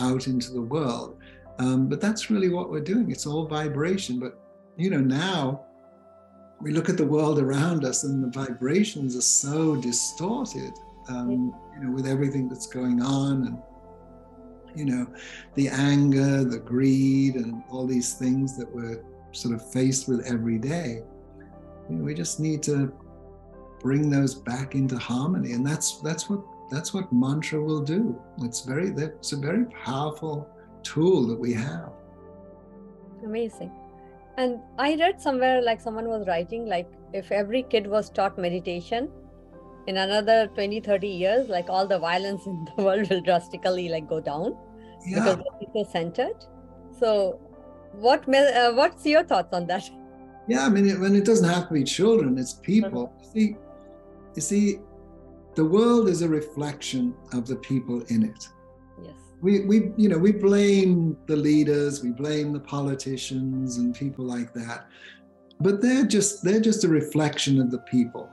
[0.00, 1.18] out into the world.
[1.58, 3.10] Um, but that's really what we're doing.
[3.10, 4.18] It's all vibration.
[4.18, 4.40] But
[4.78, 5.66] you know, now
[6.60, 10.72] we look at the world around us and the vibrations are so distorted,
[11.08, 13.58] um, you know, with everything that's going on and,
[14.76, 15.06] you know,
[15.56, 20.58] the anger, the greed, and all these things that we're sort of faced with every
[20.58, 21.02] day.
[21.90, 22.92] You know, we just need to
[23.80, 25.52] bring those back into harmony.
[25.52, 28.20] And that's that's what that's what mantra will do.
[28.42, 30.48] It's very that's a very powerful
[30.82, 31.92] tool that we have.
[33.24, 33.72] Amazing.
[34.38, 39.10] And I read somewhere like someone was writing, like if every kid was taught meditation,
[39.88, 44.08] in another 20, 30 years, like all the violence in the world will drastically like
[44.08, 44.56] go down
[45.04, 45.34] yeah.
[45.34, 46.44] because people centered.
[46.98, 47.40] So,
[47.92, 49.90] what uh, what's your thoughts on that?
[50.46, 53.12] Yeah, I mean, it, when it doesn't have to be children, it's people.
[53.14, 53.32] Uh-huh.
[53.32, 53.56] See,
[54.36, 54.78] you see,
[55.56, 58.48] the world is a reflection of the people in it
[59.40, 64.52] we, we you know we blame the leaders we blame the politicians and people like
[64.54, 64.86] that.
[65.60, 68.28] But they're just they're just a reflection of the people.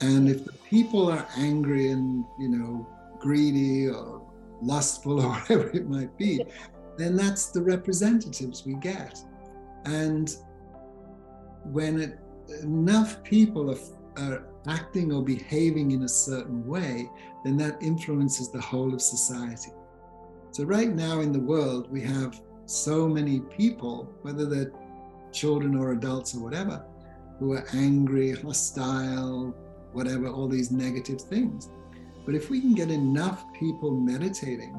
[0.00, 2.86] And if the people are angry and you know
[3.18, 4.22] greedy or
[4.60, 6.40] lustful or whatever it might be
[6.98, 9.18] then that's the representatives we get.
[9.84, 10.36] And
[11.64, 12.18] when it,
[12.62, 13.78] enough people are,
[14.18, 17.08] are acting or behaving in a certain way
[17.44, 19.72] then that influences the whole of society
[20.52, 24.70] so, right now in the world, we have so many people, whether they're
[25.32, 26.84] children or adults or whatever,
[27.38, 29.56] who are angry, hostile,
[29.92, 31.70] whatever, all these negative things.
[32.26, 34.78] But if we can get enough people meditating,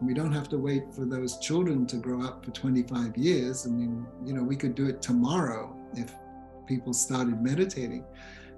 [0.00, 3.66] we don't have to wait for those children to grow up for 25 years.
[3.66, 6.14] I mean, you know, we could do it tomorrow if
[6.66, 8.04] people started meditating.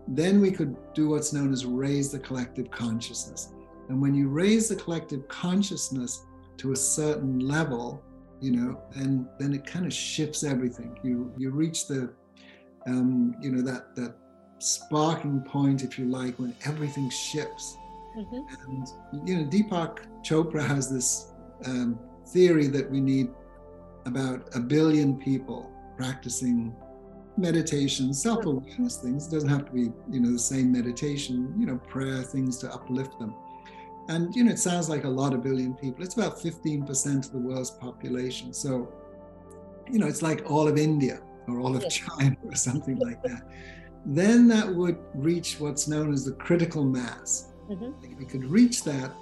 [0.06, 3.54] Then we could do what's known as raise the collective consciousness.
[3.88, 6.26] And when you raise the collective consciousness,
[6.58, 8.02] to a certain level,
[8.40, 10.98] you know, and then it kind of shifts everything.
[11.02, 12.12] You you reach the,
[12.86, 14.16] um, you know, that that
[14.58, 17.76] sparking point, if you like, when everything shifts.
[18.16, 18.70] Mm-hmm.
[18.70, 21.32] And you know, Deepak Chopra has this
[21.64, 23.30] um, theory that we need
[24.06, 26.74] about a billion people practicing
[27.36, 29.26] meditation, self-awareness things.
[29.26, 32.72] It doesn't have to be, you know, the same meditation, you know, prayer things to
[32.72, 33.34] uplift them.
[34.08, 36.04] And you know, it sounds like a lot of billion people.
[36.04, 38.52] It's about 15% of the world's population.
[38.52, 38.92] So,
[39.90, 43.42] you know, it's like all of India or all of China or something like that.
[44.04, 47.52] Then that would reach what's known as the critical mass.
[47.70, 48.04] Mm-hmm.
[48.04, 49.12] If we could reach that,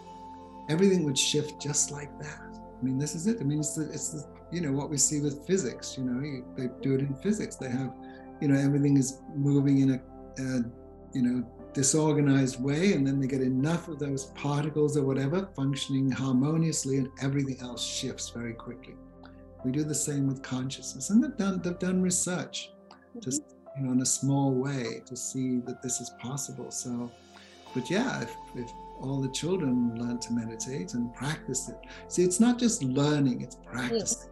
[0.70, 2.40] everything would shift just like that.
[2.80, 3.38] I mean, this is it.
[3.40, 5.96] I mean, it's the, it's the, you know what we see with physics.
[5.98, 7.56] You know, you, they do it in physics.
[7.56, 7.92] They have,
[8.40, 10.64] you know, everything is moving in a, a
[11.12, 16.11] you know, disorganized way, and then they get enough of those particles or whatever functioning
[16.11, 18.94] harmoniously, and everything else shifts very quickly.
[19.64, 23.20] We do the same with consciousness, and they've done they've done research, mm-hmm.
[23.20, 23.42] just
[23.76, 26.70] you know, in a small way to see that this is possible.
[26.70, 27.11] So,
[27.74, 31.76] but yeah, if, if all the children learn to meditate and practice it,
[32.09, 34.30] see, it's not just learning; it's practicing.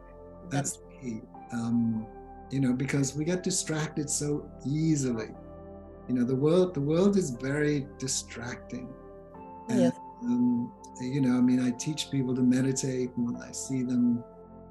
[0.50, 1.20] That's the key.
[1.52, 2.06] Um,
[2.50, 5.28] you know, because we get distracted so easily
[6.08, 8.88] you know the world the world is very distracting
[9.68, 9.96] and, yes.
[10.24, 14.22] um, you know i mean i teach people to meditate and i see them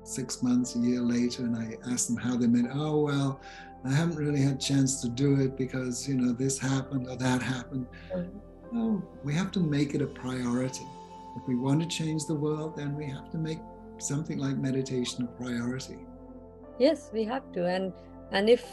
[0.03, 3.39] six months a year later and i ask them how they met oh well
[3.85, 7.15] i haven't really had a chance to do it because you know this happened or
[7.15, 8.37] that happened mm-hmm.
[8.71, 10.87] no we have to make it a priority
[11.35, 13.59] if we want to change the world then we have to make
[13.99, 15.97] something like meditation a priority.
[16.79, 17.93] Yes, we have to, and
[18.31, 18.65] and if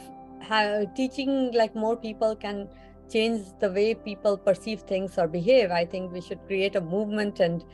[0.96, 2.68] teaching like more people can
[3.11, 7.40] change the way people perceive things or behave, I think we should create a movement
[7.40, 7.64] and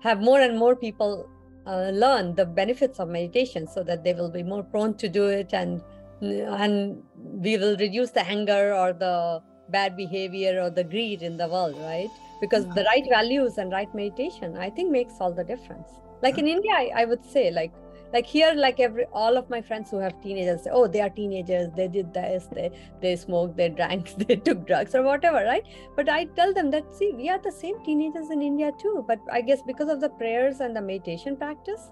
[0.00, 1.28] have more and more people
[1.66, 5.26] uh, learn the benefits of meditation so that they will be more prone to do
[5.26, 5.82] it and
[6.22, 7.02] and
[7.46, 11.76] we will reduce the anger or the bad behavior or the greed in the world
[11.78, 12.10] right?
[12.40, 15.88] Because the right values and right meditation i think makes all the difference.
[16.22, 17.72] Like in india I, I would say like
[18.12, 21.10] like here like every all of my friends who have teenagers say oh they are
[21.10, 22.70] teenagers they did this they
[23.02, 25.64] they smoked they drank they took drugs or whatever right?
[25.96, 29.18] But i tell them that see we are the same teenagers in india too but
[29.32, 31.90] i guess because of the prayers and the meditation practice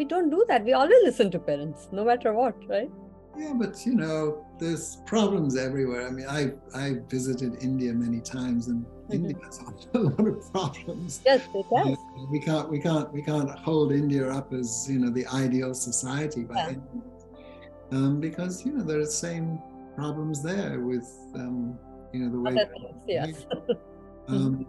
[0.00, 0.64] we don't do that.
[0.64, 2.90] We always listen to parents no matter what right
[3.36, 6.06] yeah, but you know, there's problems everywhere.
[6.06, 9.12] I mean, I I visited India many times, and mm-hmm.
[9.12, 9.60] India has
[9.94, 11.20] a lot of problems.
[11.24, 11.96] Yes, it does.
[12.30, 16.42] we can't we can't we can't hold India up as you know the ideal society
[16.44, 17.96] by yeah.
[17.96, 19.60] um, because you know there are the same
[19.96, 21.78] problems there with um,
[22.12, 22.54] you know the way.
[22.54, 23.46] Things, yes.
[24.28, 24.66] um,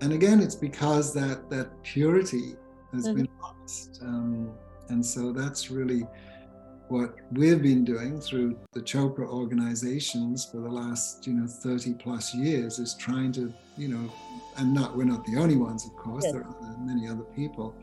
[0.00, 2.54] and again, it's because that that purity
[2.92, 3.16] has mm-hmm.
[3.16, 4.52] been lost, um,
[4.88, 6.06] and so that's really
[6.88, 12.34] what we've been doing through the Chopra organizations for the last, you know, 30 plus
[12.34, 14.10] years is trying to, you know,
[14.56, 16.32] and not we're not the only ones, of course, yes.
[16.32, 17.74] there are many other people,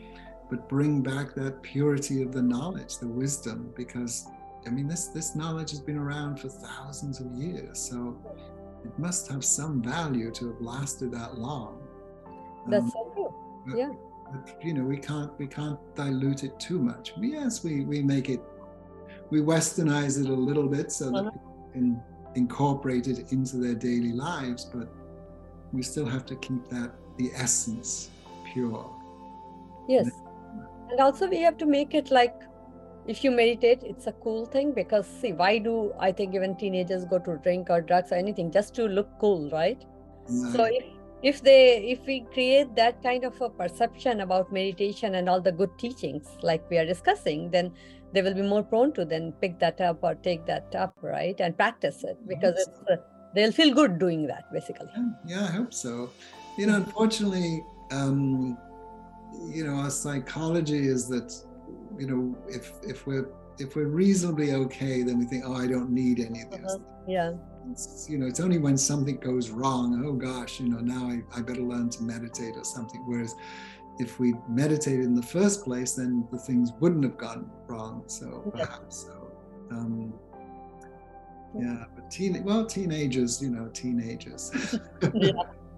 [0.50, 4.28] but bring back that purity of the knowledge, the wisdom, because
[4.65, 7.80] I mean this this knowledge has been around for thousands of years.
[7.80, 8.18] So
[8.84, 11.82] it must have some value to have lasted that long.
[12.68, 13.36] That's um, so true.
[13.68, 13.91] But, yeah.
[14.32, 17.13] But, you know, we can't we can't dilute it too much.
[17.20, 18.41] Yes, we we make it
[19.36, 21.32] we westernize it a little bit so that uh-huh.
[21.32, 22.02] people can
[22.36, 24.88] incorporate it into their daily lives, but
[25.74, 28.12] we still have to keep that the essence
[28.54, 28.89] pure.
[29.89, 30.10] Yes.
[30.89, 32.36] And also we have to make it like
[33.08, 37.04] if you meditate, it's a cool thing because see, why do I think even teenagers
[37.04, 39.84] go to drink or drugs or anything just to look cool, right?
[40.30, 40.54] right.
[40.56, 40.86] So if
[41.24, 45.52] if they if we create that kind of a perception about meditation and all the
[45.52, 47.74] good teachings like we are discussing, then
[48.15, 51.39] they will be more prone to then pick that up or take that up, right,
[51.39, 52.95] and practice it because it's uh,
[53.36, 54.88] they'll feel good doing that, basically.
[54.95, 56.10] Yeah, yeah I hope so.
[56.58, 58.58] You know, unfortunately, um,
[59.58, 61.34] you know, our psychology is that,
[61.99, 63.28] you know, if if we're
[63.60, 66.73] if we're reasonably okay, then we think, oh, I don't need any of this.
[66.73, 66.80] Uh-huh.
[67.08, 67.34] Yeah.
[67.71, 70.04] It's, you know, it's only when something goes wrong.
[70.06, 73.01] Oh gosh, you know, now I, I better learn to meditate or something.
[73.08, 73.34] Whereas
[73.99, 78.03] if we meditated in the first place, then the things wouldn't have gone wrong.
[78.08, 79.31] So perhaps so.
[79.71, 80.13] Um,
[81.58, 84.51] yeah, but teen well, teenagers, you know, teenagers.
[85.13, 85.31] yeah.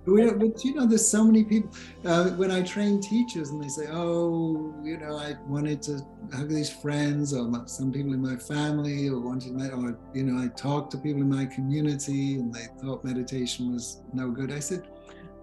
[0.05, 1.69] but, but you know, there's so many people.
[2.03, 6.01] Uh, when I train teachers, and they say, "Oh, you know, I wanted to
[6.33, 10.43] hug these friends, or some people in my family, or wanted, to, or you know,
[10.43, 14.59] I talked to people in my community, and they thought meditation was no good." I
[14.59, 14.87] said,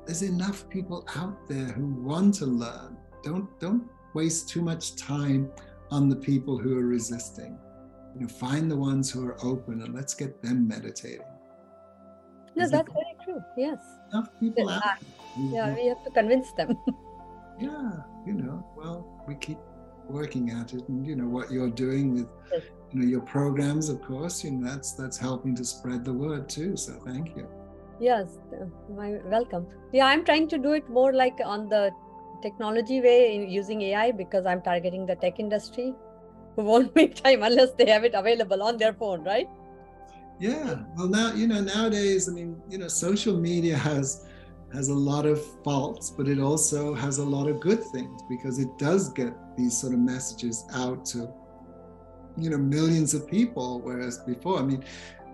[0.06, 2.96] there's enough people out there who want to learn.
[3.22, 5.50] Don't don't waste too much time
[5.90, 7.58] on the people who are resisting.
[8.14, 11.26] You know, find the ones who are open and let's get them meditating.
[12.56, 13.42] No, that's very true.
[13.56, 13.80] Yes.
[14.12, 14.82] Enough people out.
[15.36, 16.76] yeah, we have to convince them.
[17.60, 17.90] yeah,
[18.24, 19.58] you know, well, we keep
[20.06, 22.62] working at it, and you know what you're doing with yes.
[22.92, 24.44] you know your programs, of course.
[24.44, 26.76] You know that's that's helping to spread the word too.
[26.76, 27.48] So thank you.
[28.00, 28.38] Yes,
[28.96, 29.66] my welcome.
[29.92, 31.92] Yeah, I'm trying to do it more like on the
[32.42, 35.94] technology way using AI because I'm targeting the tech industry
[36.56, 39.48] who won't make time unless they have it available on their phone, right?
[40.40, 40.82] Yeah.
[40.96, 42.28] Well, now you know nowadays.
[42.28, 44.26] I mean, you know, social media has
[44.72, 48.58] has a lot of faults, but it also has a lot of good things because
[48.58, 51.32] it does get these sort of messages out to
[52.36, 53.80] you know millions of people.
[53.82, 54.84] Whereas before, I mean,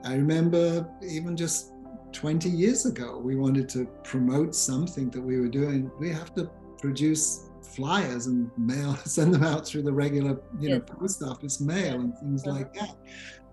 [0.05, 1.73] I remember even just
[2.12, 5.90] 20 years ago we wanted to promote something that we were doing.
[5.99, 10.81] We have to produce flyers and mail send them out through the regular you know
[10.81, 12.59] post office mail and things uh-huh.
[12.59, 12.96] like that.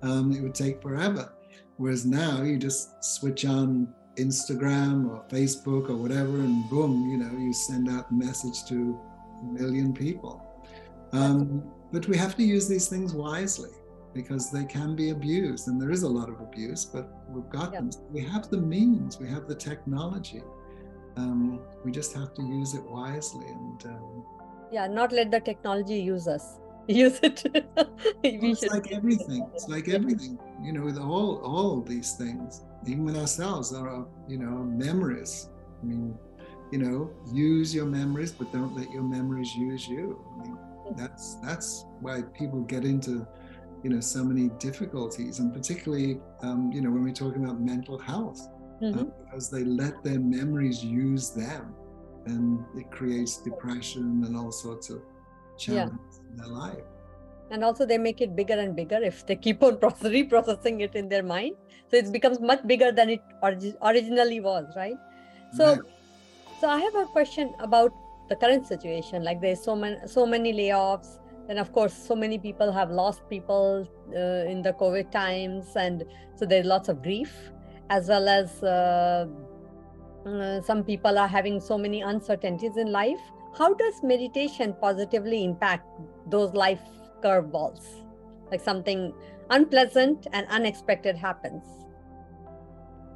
[0.02, 1.34] Um, it would take forever.
[1.78, 7.32] Whereas now you just switch on instagram or facebook or whatever and boom you know
[7.38, 9.00] you send out a message to
[9.42, 10.44] a million people.
[11.14, 13.70] Um, but we have to use these things wisely
[14.14, 17.74] because they can be abused and there is a lot of abuse but we've got
[17.74, 17.80] yeah.
[17.80, 17.90] them.
[18.12, 20.44] We have the means we have the technology.
[21.16, 24.26] Um, we just have to use it wisely and um,
[24.72, 26.60] yeah not let the technology use us.
[26.90, 27.44] Use it.
[28.24, 33.18] It's like everything it's like everything you know with all all these things even with
[33.18, 35.50] ourselves our you know memories.
[35.82, 36.18] I mean
[36.72, 40.24] you know use your memories but don't let your memories use you.
[40.34, 40.58] I mean,
[40.96, 43.28] That's that's why people get into
[43.84, 47.98] you know so many difficulties, and particularly um, you know when we're talking about mental
[47.98, 48.40] health,
[48.82, 48.98] Mhm.
[49.00, 51.74] um, because they let their memories use them,
[52.26, 55.02] and it creates depression and all sorts of
[55.58, 56.86] challenges in their life.
[57.50, 60.96] and also they make it bigger and bigger if they keep on process- reprocessing it
[61.02, 61.54] in their mind.
[61.90, 64.98] So it becomes much bigger than it origi- originally was right?
[65.60, 65.66] So
[66.60, 67.92] so i have a question about
[68.30, 69.24] the current situation.
[69.24, 71.12] Like there's so many so many layoffs
[71.50, 76.04] and of course so many people have lost people uh, in the covid times and
[76.36, 77.34] so there's lots of grief
[77.90, 79.26] as well as uh,
[80.26, 83.20] uh, some people are having so many uncertainties in life
[83.58, 85.88] how does meditation positively impact
[86.28, 86.82] those life
[87.24, 88.04] curveballs
[88.52, 89.14] like something
[89.50, 91.64] unpleasant and unexpected happens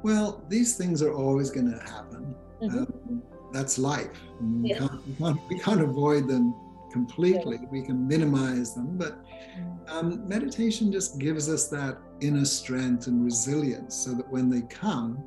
[0.02, 2.22] Well, these things are always going to happen.
[2.60, 2.78] Mhm.
[2.78, 3.22] Um,
[3.56, 4.16] that's life.
[4.62, 4.78] We, Yeah.
[4.78, 6.46] can't, we, can't, we can't avoid them
[6.92, 7.58] completely.
[7.70, 9.18] We can minimize them, but
[9.88, 15.22] um, meditation just gives us that inner strength and resilience so that when they come,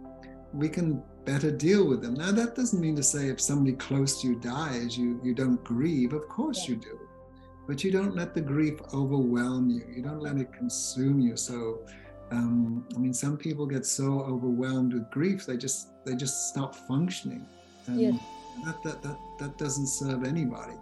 [0.53, 2.13] we can better deal with them.
[2.13, 5.61] Now, that doesn't mean to say if somebody close to you dies, you, you don't
[5.63, 6.13] grieve.
[6.13, 6.99] Of course you do.
[7.67, 9.83] But you don't let the grief overwhelm you.
[9.93, 11.35] You don't let it consume you.
[11.35, 11.79] So,
[12.31, 16.75] um, I mean, some people get so overwhelmed with grief, they just they just stop
[16.75, 17.47] functioning.
[17.87, 18.21] And Yes.
[18.65, 20.73] that, that, that, that doesn't serve anybody.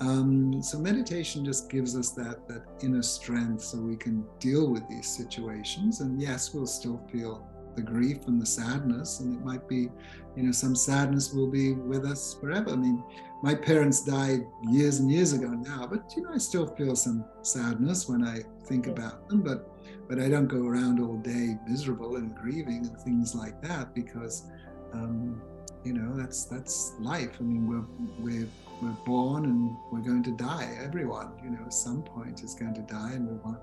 [0.00, 4.88] Um, so meditation just gives us that that inner strength so we can deal with
[4.88, 6.00] these situations.
[6.00, 7.46] And yes, we'll still feel
[7.76, 9.88] the grief and the sadness, and it might be,
[10.36, 12.70] you know, some sadness will be with us forever.
[12.70, 13.02] I mean,
[13.42, 17.24] my parents died years and years ago now, but you know, I still feel some
[17.42, 19.42] sadness when I think about them.
[19.42, 19.66] But
[20.08, 24.50] but I don't go around all day miserable and grieving and things like that because
[24.92, 25.40] um,
[25.84, 27.36] you know that's that's life.
[27.38, 27.86] I mean, we're
[28.18, 28.48] we're
[28.80, 30.76] we're born and we're going to die.
[30.82, 33.58] Everyone, you know, at some point is going to die and move on.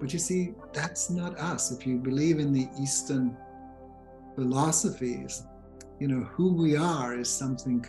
[0.00, 1.70] But you see, that's not us.
[1.72, 3.36] If you believe in the Eastern
[4.34, 5.42] philosophies,
[6.00, 7.84] you know, who we are is something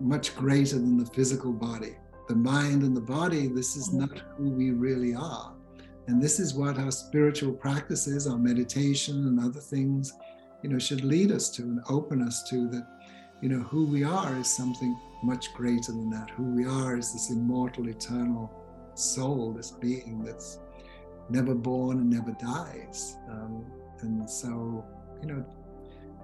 [0.00, 1.96] much greater than the physical body.
[2.28, 5.54] The mind and the body, this is not who we really are.
[6.08, 10.12] And this is what our spiritual practices, our meditation and other things,
[10.62, 12.86] you know, should lead us to and open us to that,
[13.40, 14.96] you know, who we are is something
[15.26, 16.30] much greater than that.
[16.30, 18.50] Who we are is this immortal, eternal
[18.94, 20.60] soul, this being that's
[21.28, 23.16] never born and never dies.
[23.28, 23.64] Um,
[24.00, 24.84] and so,
[25.20, 25.44] you know,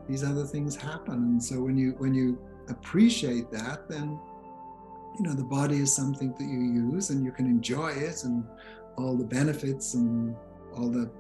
[0.08, 1.14] these other things happen.
[1.14, 2.38] And so when you when you
[2.68, 4.18] appreciate that, then
[5.18, 8.44] you know the body is something that you use and you can enjoy it and
[8.96, 10.34] all the benefits and
[10.76, 11.10] all the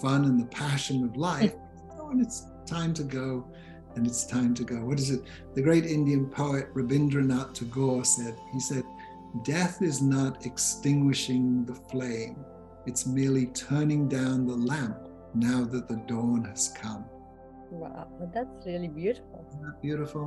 [0.00, 1.54] fun and the passion of life.
[1.98, 3.50] Oh, and it's time to go,
[3.96, 4.76] and it's time to go.
[4.76, 5.22] What is it?
[5.54, 8.84] The great Indian poet Rabindranath Tagore said, he said,
[9.44, 12.36] Death is not extinguishing the flame,
[12.86, 17.04] it's merely turning down the lamp now that the dawn has come.
[17.70, 20.26] wow that's really beautiful Isn't that beautiful?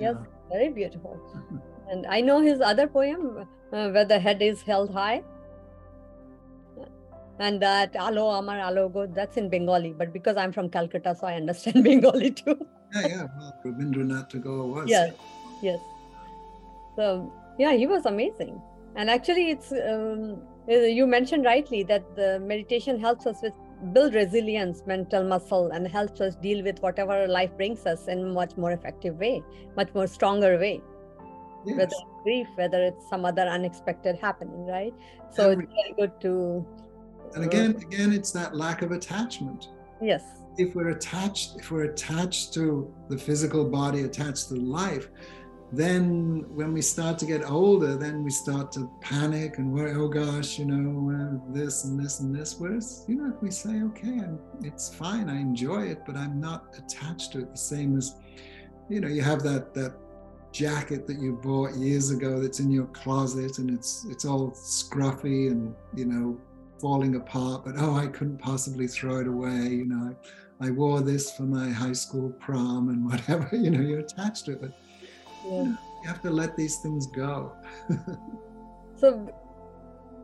[0.00, 0.16] yes
[0.52, 1.14] very beautiful
[1.90, 5.22] and i know his other poem uh, where the head is held high
[7.46, 11.26] and that alo amar alo go that's in bengali but because i'm from calcutta so
[11.32, 12.56] i understand bengali too
[12.94, 13.26] Yeah, yeah.
[13.38, 14.88] Well, Rabindranath Tagore was.
[14.88, 15.12] yes
[15.62, 15.80] yes
[16.96, 18.60] so yeah he was amazing
[18.96, 23.52] and actually it's um, uh, you mentioned rightly that the meditation helps us with
[23.92, 28.56] build resilience mental muscle and helps us deal with whatever life brings us in much
[28.56, 29.42] more effective way
[29.76, 30.80] much more stronger way
[31.66, 31.76] Yes.
[31.76, 34.94] whether it's grief whether it's some other unexpected happening right
[35.30, 36.32] so Every- it's very good to
[37.34, 39.68] And again, again, it's that lack of attachment.
[40.00, 40.22] yes
[40.58, 45.08] If we're attached, if we're attached to the physical body, attached to life,
[45.70, 50.08] then when we start to get older, then we start to panic and worry, oh
[50.08, 52.56] gosh, you know, uh, this and this and this.
[52.58, 56.40] Whereas, you know, if we say, okay, I'm, it's fine, I enjoy it, but I'm
[56.40, 58.16] not attached to it the same as,
[58.88, 59.94] you know, you have that that
[60.52, 65.50] jacket that you bought years ago that's in your closet and it's it's all scruffy
[65.50, 66.40] and you know
[66.80, 70.16] falling apart but oh i couldn't possibly throw it away you know
[70.60, 74.52] I wore this for my high school prom and whatever you know you're attached to
[74.52, 74.72] it but
[75.46, 75.64] yeah.
[75.64, 77.52] you have to let these things go
[78.96, 79.32] so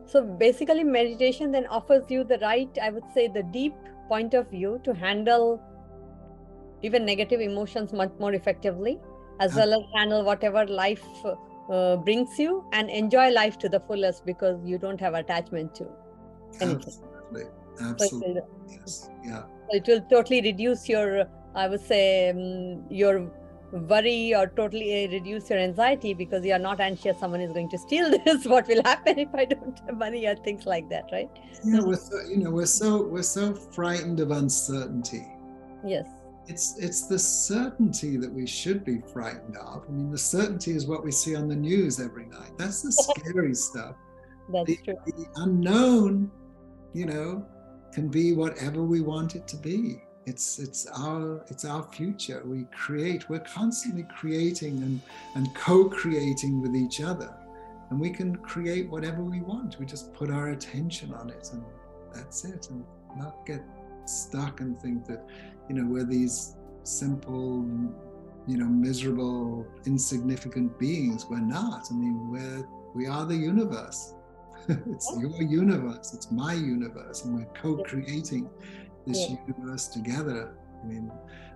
[0.07, 3.74] so basically meditation then offers you the right i would say the deep
[4.09, 5.62] point of view to handle
[6.82, 9.01] even negative emotions much more effectively
[9.41, 11.05] as well as handle whatever life
[11.70, 15.87] uh, brings you and enjoy life to the fullest because you don't have attachment to
[16.61, 16.76] Anything.
[16.76, 19.43] absolutely so absolutely it, yes yeah.
[19.70, 23.31] it will totally reduce your i would say um, your
[23.72, 27.79] worry or totally uh, reduce your anxiety because you're not anxious someone is going to
[27.79, 31.31] steal this what will happen if i don't have money or things like that right?
[31.64, 35.27] Yeah we're so, you know we're so we're so frightened of uncertainty.
[35.85, 36.07] Yes.
[36.47, 39.85] It's it's the certainty that we should be frightened of.
[39.89, 42.53] I mean the certainty is what we see on the news every night.
[42.59, 43.97] That's the scary stuff.
[44.53, 44.97] That's the, true.
[45.07, 46.31] the unknown
[46.93, 47.47] you know
[47.95, 50.03] can be whatever we want it to be.
[50.26, 52.42] It's it's our it's our future.
[52.45, 55.01] We create we're constantly creating and
[55.36, 57.32] and co-creating with each other.
[57.90, 59.78] And we can create whatever we want.
[59.78, 61.62] We just put our attention on it and
[62.12, 62.68] that's it.
[62.70, 62.84] And
[63.16, 63.62] not get
[64.07, 65.24] stuck and think that
[65.68, 67.64] you know we're these simple
[68.47, 71.26] you know miserable insignificant beings.
[71.30, 71.86] We're not.
[71.92, 74.14] I mean we're we are the universe
[74.95, 78.49] it's your universe it's my universe and we're co-creating
[79.07, 79.37] this yeah.
[79.47, 80.57] universe together.
[80.83, 81.11] I mean,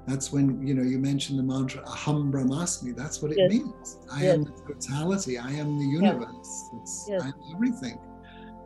[0.08, 3.50] that's when you know you mentioned the mantra aham brahmasmi that's what it yes.
[3.52, 4.34] means i yes.
[4.34, 7.22] am the totality i am the universe it's yes.
[7.22, 7.98] i am everything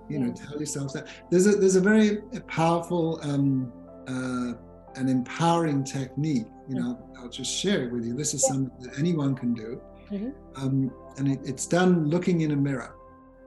[0.08, 3.72] you know tell yourself that there's a there's a very powerful um
[4.06, 4.52] uh
[5.00, 7.20] an empowering technique you know mm-hmm.
[7.20, 9.80] i'll just share it with you this is something that anyone can do
[10.12, 10.30] mm-hmm.
[10.64, 12.94] um and it, it's done looking in a mirror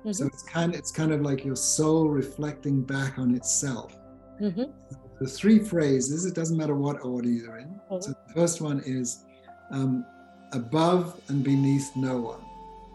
[0.05, 0.11] mm-hmm.
[0.11, 3.97] so it's kind of it's kind of like your soul reflecting back on itself
[4.41, 4.71] mm-hmm
[5.19, 7.67] the three phrases, it doesn't matter what order you're in.
[7.67, 8.01] Mm-hmm.
[8.01, 9.23] So the first one is
[9.71, 10.05] um,
[10.51, 12.41] above and beneath no one.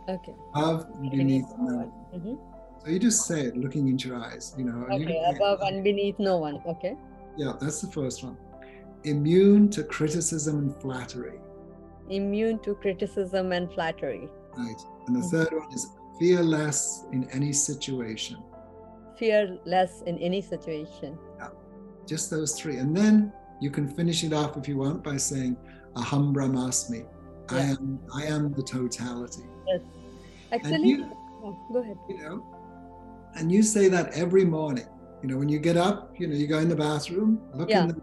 [0.08, 0.34] Okay.
[0.54, 1.92] Above and beneath, beneath no one.
[2.14, 2.34] Mm-hmm.
[2.84, 4.86] So you just say it looking into your eyes, you know.
[4.90, 6.62] Okay, you above and beneath no one.
[6.66, 6.96] Okay.
[7.36, 8.36] Yeah, that's the first one.
[9.04, 11.38] Immune to criticism and flattery.
[12.08, 14.28] Immune to criticism and flattery.
[14.56, 14.74] Right.
[15.06, 15.28] And the mm-hmm.
[15.28, 15.88] third one is
[16.20, 18.36] fearless in any situation.
[19.18, 21.18] Fearless in any situation.
[21.38, 21.48] Yeah
[22.10, 22.76] just those three.
[22.76, 25.56] And then you can finish it off if you want by saying,
[25.94, 27.06] Aham Brahmasmi.
[27.52, 27.56] Yeah.
[27.56, 29.46] I am I am the totality.
[29.66, 29.82] Yes.
[30.52, 31.10] Actually, you,
[31.44, 31.96] oh, go ahead.
[32.08, 32.36] You know,
[33.36, 34.88] and you say that every morning.
[35.22, 37.82] You know, when you get up, you know, you go in the bathroom, look yeah.
[37.82, 38.00] in the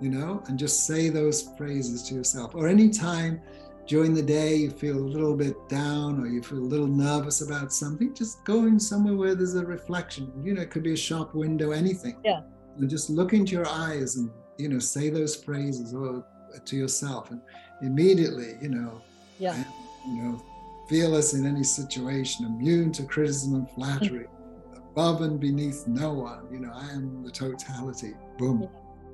[0.00, 2.54] you know, and just say those phrases to yourself.
[2.54, 3.40] Or anytime
[3.86, 7.40] during the day you feel a little bit down or you feel a little nervous
[7.42, 10.32] about something, just going somewhere where there's a reflection.
[10.42, 12.16] You know, it could be a shop window, anything.
[12.24, 12.40] Yeah
[12.78, 16.24] and just look into your eyes and you know say those phrases or
[16.54, 17.40] uh, to yourself and
[17.82, 19.00] immediately you know
[19.38, 19.64] yeah
[20.06, 20.42] you know
[20.88, 24.26] fearless in any situation immune to criticism and flattery
[24.76, 28.68] above and beneath no one you know i am the totality boom yeah.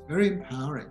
[0.09, 0.91] very empowering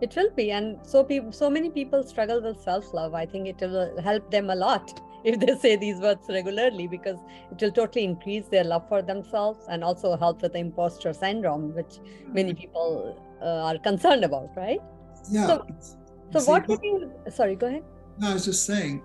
[0.00, 3.14] it will be and so people so many people struggle with self-love.
[3.14, 7.18] I think it will help them a lot if they say these words regularly because
[7.50, 11.74] it will totally increase their love for themselves and also help with the imposter syndrome
[11.74, 11.98] which
[12.32, 14.80] many people uh, are concerned about right?
[15.30, 15.46] Yeah.
[15.46, 15.66] So,
[16.32, 17.84] so See, what would you sorry go ahead.
[18.18, 19.02] No i was just saying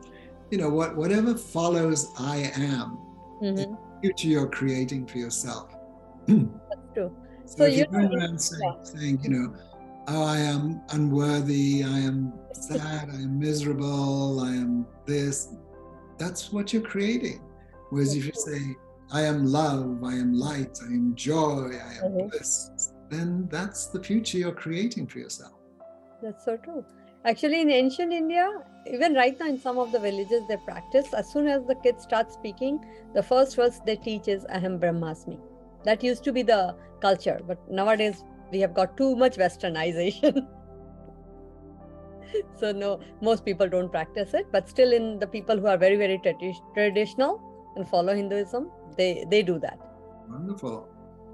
[0.52, 2.98] you know what whatever follows i am
[3.42, 3.56] mm-hmm.
[3.56, 5.74] the future you're creating for yourself.
[6.28, 7.16] That's true.
[7.46, 8.84] So, so you're around saying, yeah.
[8.84, 9.54] saying you know
[10.08, 15.50] oh, I am unworthy, I am sad, I am miserable, I am this
[16.18, 17.42] that's what you're creating.
[17.90, 18.62] Whereas if you say,
[19.12, 22.28] I am love, I am light, I am joy, I am mm-hmm.
[22.28, 22.72] bliss,
[23.10, 25.54] then that's the future you're creating for yourself.
[26.22, 26.86] That's so true.
[27.26, 28.50] Actually, in ancient India,
[28.88, 32.04] even right now in some of the villages, they practice as soon as the kids
[32.04, 32.84] start speaking,
[33.14, 35.40] the first verse they teach is Aham Brahmasmi.
[35.84, 38.24] That used to be the culture, but nowadays
[38.54, 40.46] we have got too much westernization.
[42.60, 45.96] so no most people don't practice it but still in the people who are very
[45.96, 46.20] very
[46.74, 47.42] traditional
[47.76, 49.80] and follow hinduism they they do that
[50.30, 50.88] wonderful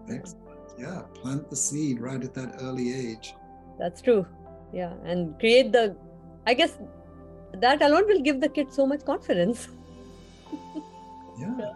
[0.09, 3.33] excellent yeah plant the seed right at that early age
[3.77, 4.25] that's true
[4.73, 5.95] yeah and create the
[6.47, 6.77] i guess
[7.65, 9.67] that alone will give the kid so much confidence
[11.39, 11.73] yeah.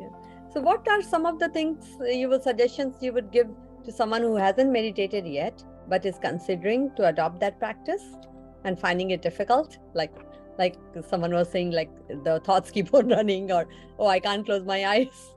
[0.00, 0.08] yeah.
[0.52, 3.48] so what are some of the things uh, you would suggestions you would give
[3.86, 8.02] to someone who hasn't meditated yet but is considering to adopt that practice
[8.64, 10.14] and finding it difficult like
[10.58, 10.76] like
[11.08, 11.90] someone was saying like
[12.24, 13.66] the thoughts keep on running or
[13.98, 15.32] oh i can't close my eyes.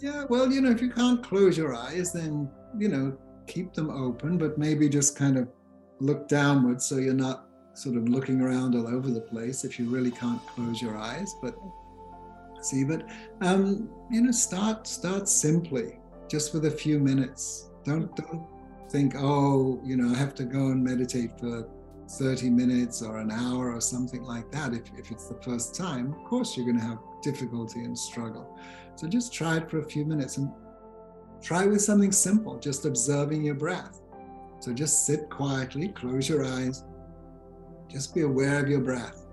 [0.00, 3.90] Yeah well you know if you can't close your eyes then you know keep them
[3.90, 5.48] open but maybe just kind of
[6.00, 9.88] look downwards so you're not sort of looking around all over the place if you
[9.88, 11.54] really can't close your eyes but
[12.60, 13.02] see but
[13.40, 15.98] um you know start start simply
[16.28, 18.46] just with a few minutes don't don't
[18.90, 21.68] think oh you know i have to go and meditate for
[22.08, 24.72] 30 minutes or an hour or something like that.
[24.72, 28.58] If, if it's the first time, of course, you're going to have difficulty and struggle.
[28.96, 30.50] So just try it for a few minutes and
[31.42, 34.00] try with something simple, just observing your breath.
[34.60, 36.84] So just sit quietly, close your eyes,
[37.88, 39.26] Just be aware of your breath.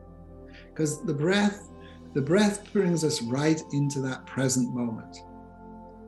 [0.67, 1.69] Because the breath,
[2.13, 5.17] the breath brings us right into that present moment.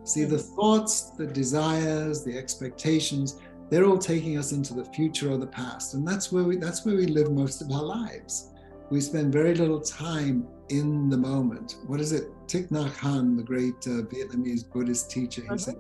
[0.08, 5.38] See, the thoughts, the desires, the expectations, they're all taking us into the future or
[5.38, 5.96] the past.
[5.96, 8.54] And that's where we that's where we live most of our lives.
[8.90, 11.76] We spend very little time in the moment.
[11.88, 12.32] What is it?
[12.48, 15.58] Thich Nhat Hanh, the great uh, Vietnamese Buddhist teacher, he uh-huh.
[15.58, 15.76] said,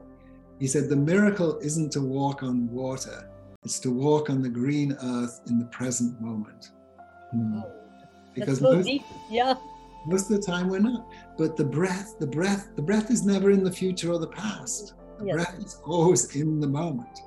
[0.59, 3.29] he said, the miracle isn't to walk on water,
[3.63, 6.71] it's to walk on the green earth in the present moment.
[7.31, 7.59] Hmm.
[7.59, 7.71] Oh,
[8.35, 8.89] because so most,
[9.31, 9.53] yeah.
[10.05, 11.07] most of the time we're not.
[11.37, 14.93] But the breath, the breath, the breath is never in the future or the past.
[15.19, 15.35] The yes.
[15.35, 17.19] breath is always in the moment.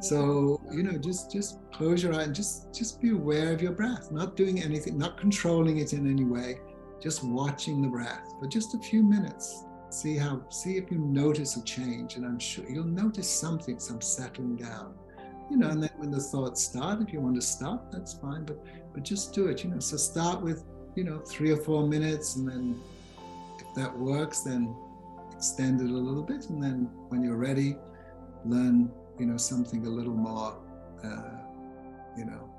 [0.00, 3.72] So, you know, just just close your eye and just just be aware of your
[3.72, 6.60] breath, not doing anything, not controlling it in any way,
[7.00, 11.56] just watching the breath for just a few minutes see how see if you notice
[11.56, 14.94] a change and i'm sure you'll notice something some settling down
[15.50, 18.44] you know and then when the thoughts start if you want to stop that's fine
[18.44, 18.58] but
[18.92, 20.64] but just do it you know so start with
[20.96, 22.80] you know three or four minutes and then
[23.76, 24.74] that works then
[25.32, 27.76] extend it a little bit and then when you're ready
[28.44, 30.58] learn you know something a little more
[31.04, 31.38] uh,
[32.16, 32.50] you know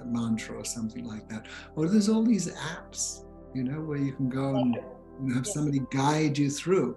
[0.00, 3.24] a mantra or something like that or there's all these apps
[3.54, 4.78] you know where you can go and
[5.24, 6.96] you have somebody guide you through.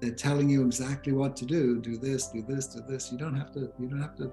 [0.00, 1.80] They're telling you exactly what to do.
[1.80, 3.12] Do this, do this, do this.
[3.12, 3.70] You don't have to.
[3.78, 4.32] You don't have to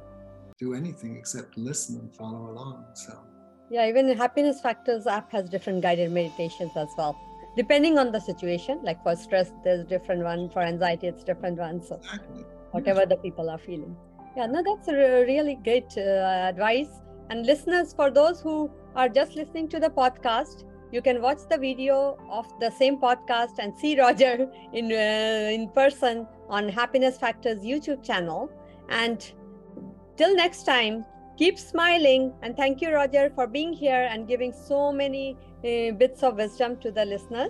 [0.58, 2.86] do anything except listen and follow along.
[2.94, 3.20] So.
[3.70, 7.20] Yeah, even the Happiness Factors app has different guided meditations as well,
[7.58, 8.80] depending on the situation.
[8.84, 10.50] Like for stress, there's different one.
[10.50, 11.82] For anxiety, it's different one.
[11.82, 12.46] So exactly.
[12.72, 13.98] whatever the people are feeling.
[14.38, 14.94] Yeah, no, that's a
[15.26, 16.90] really great uh, advice.
[17.30, 21.58] And listeners, for those who are just listening to the podcast, you can watch the
[21.58, 27.62] video of the same podcast and see Roger in uh, in person on Happiness Factors
[27.62, 28.50] YouTube channel.
[28.90, 29.30] And
[30.16, 31.06] till next time,
[31.38, 36.24] keep smiling and thank you, Roger, for being here and giving so many uh, bits
[36.24, 37.46] of wisdom to the listeners.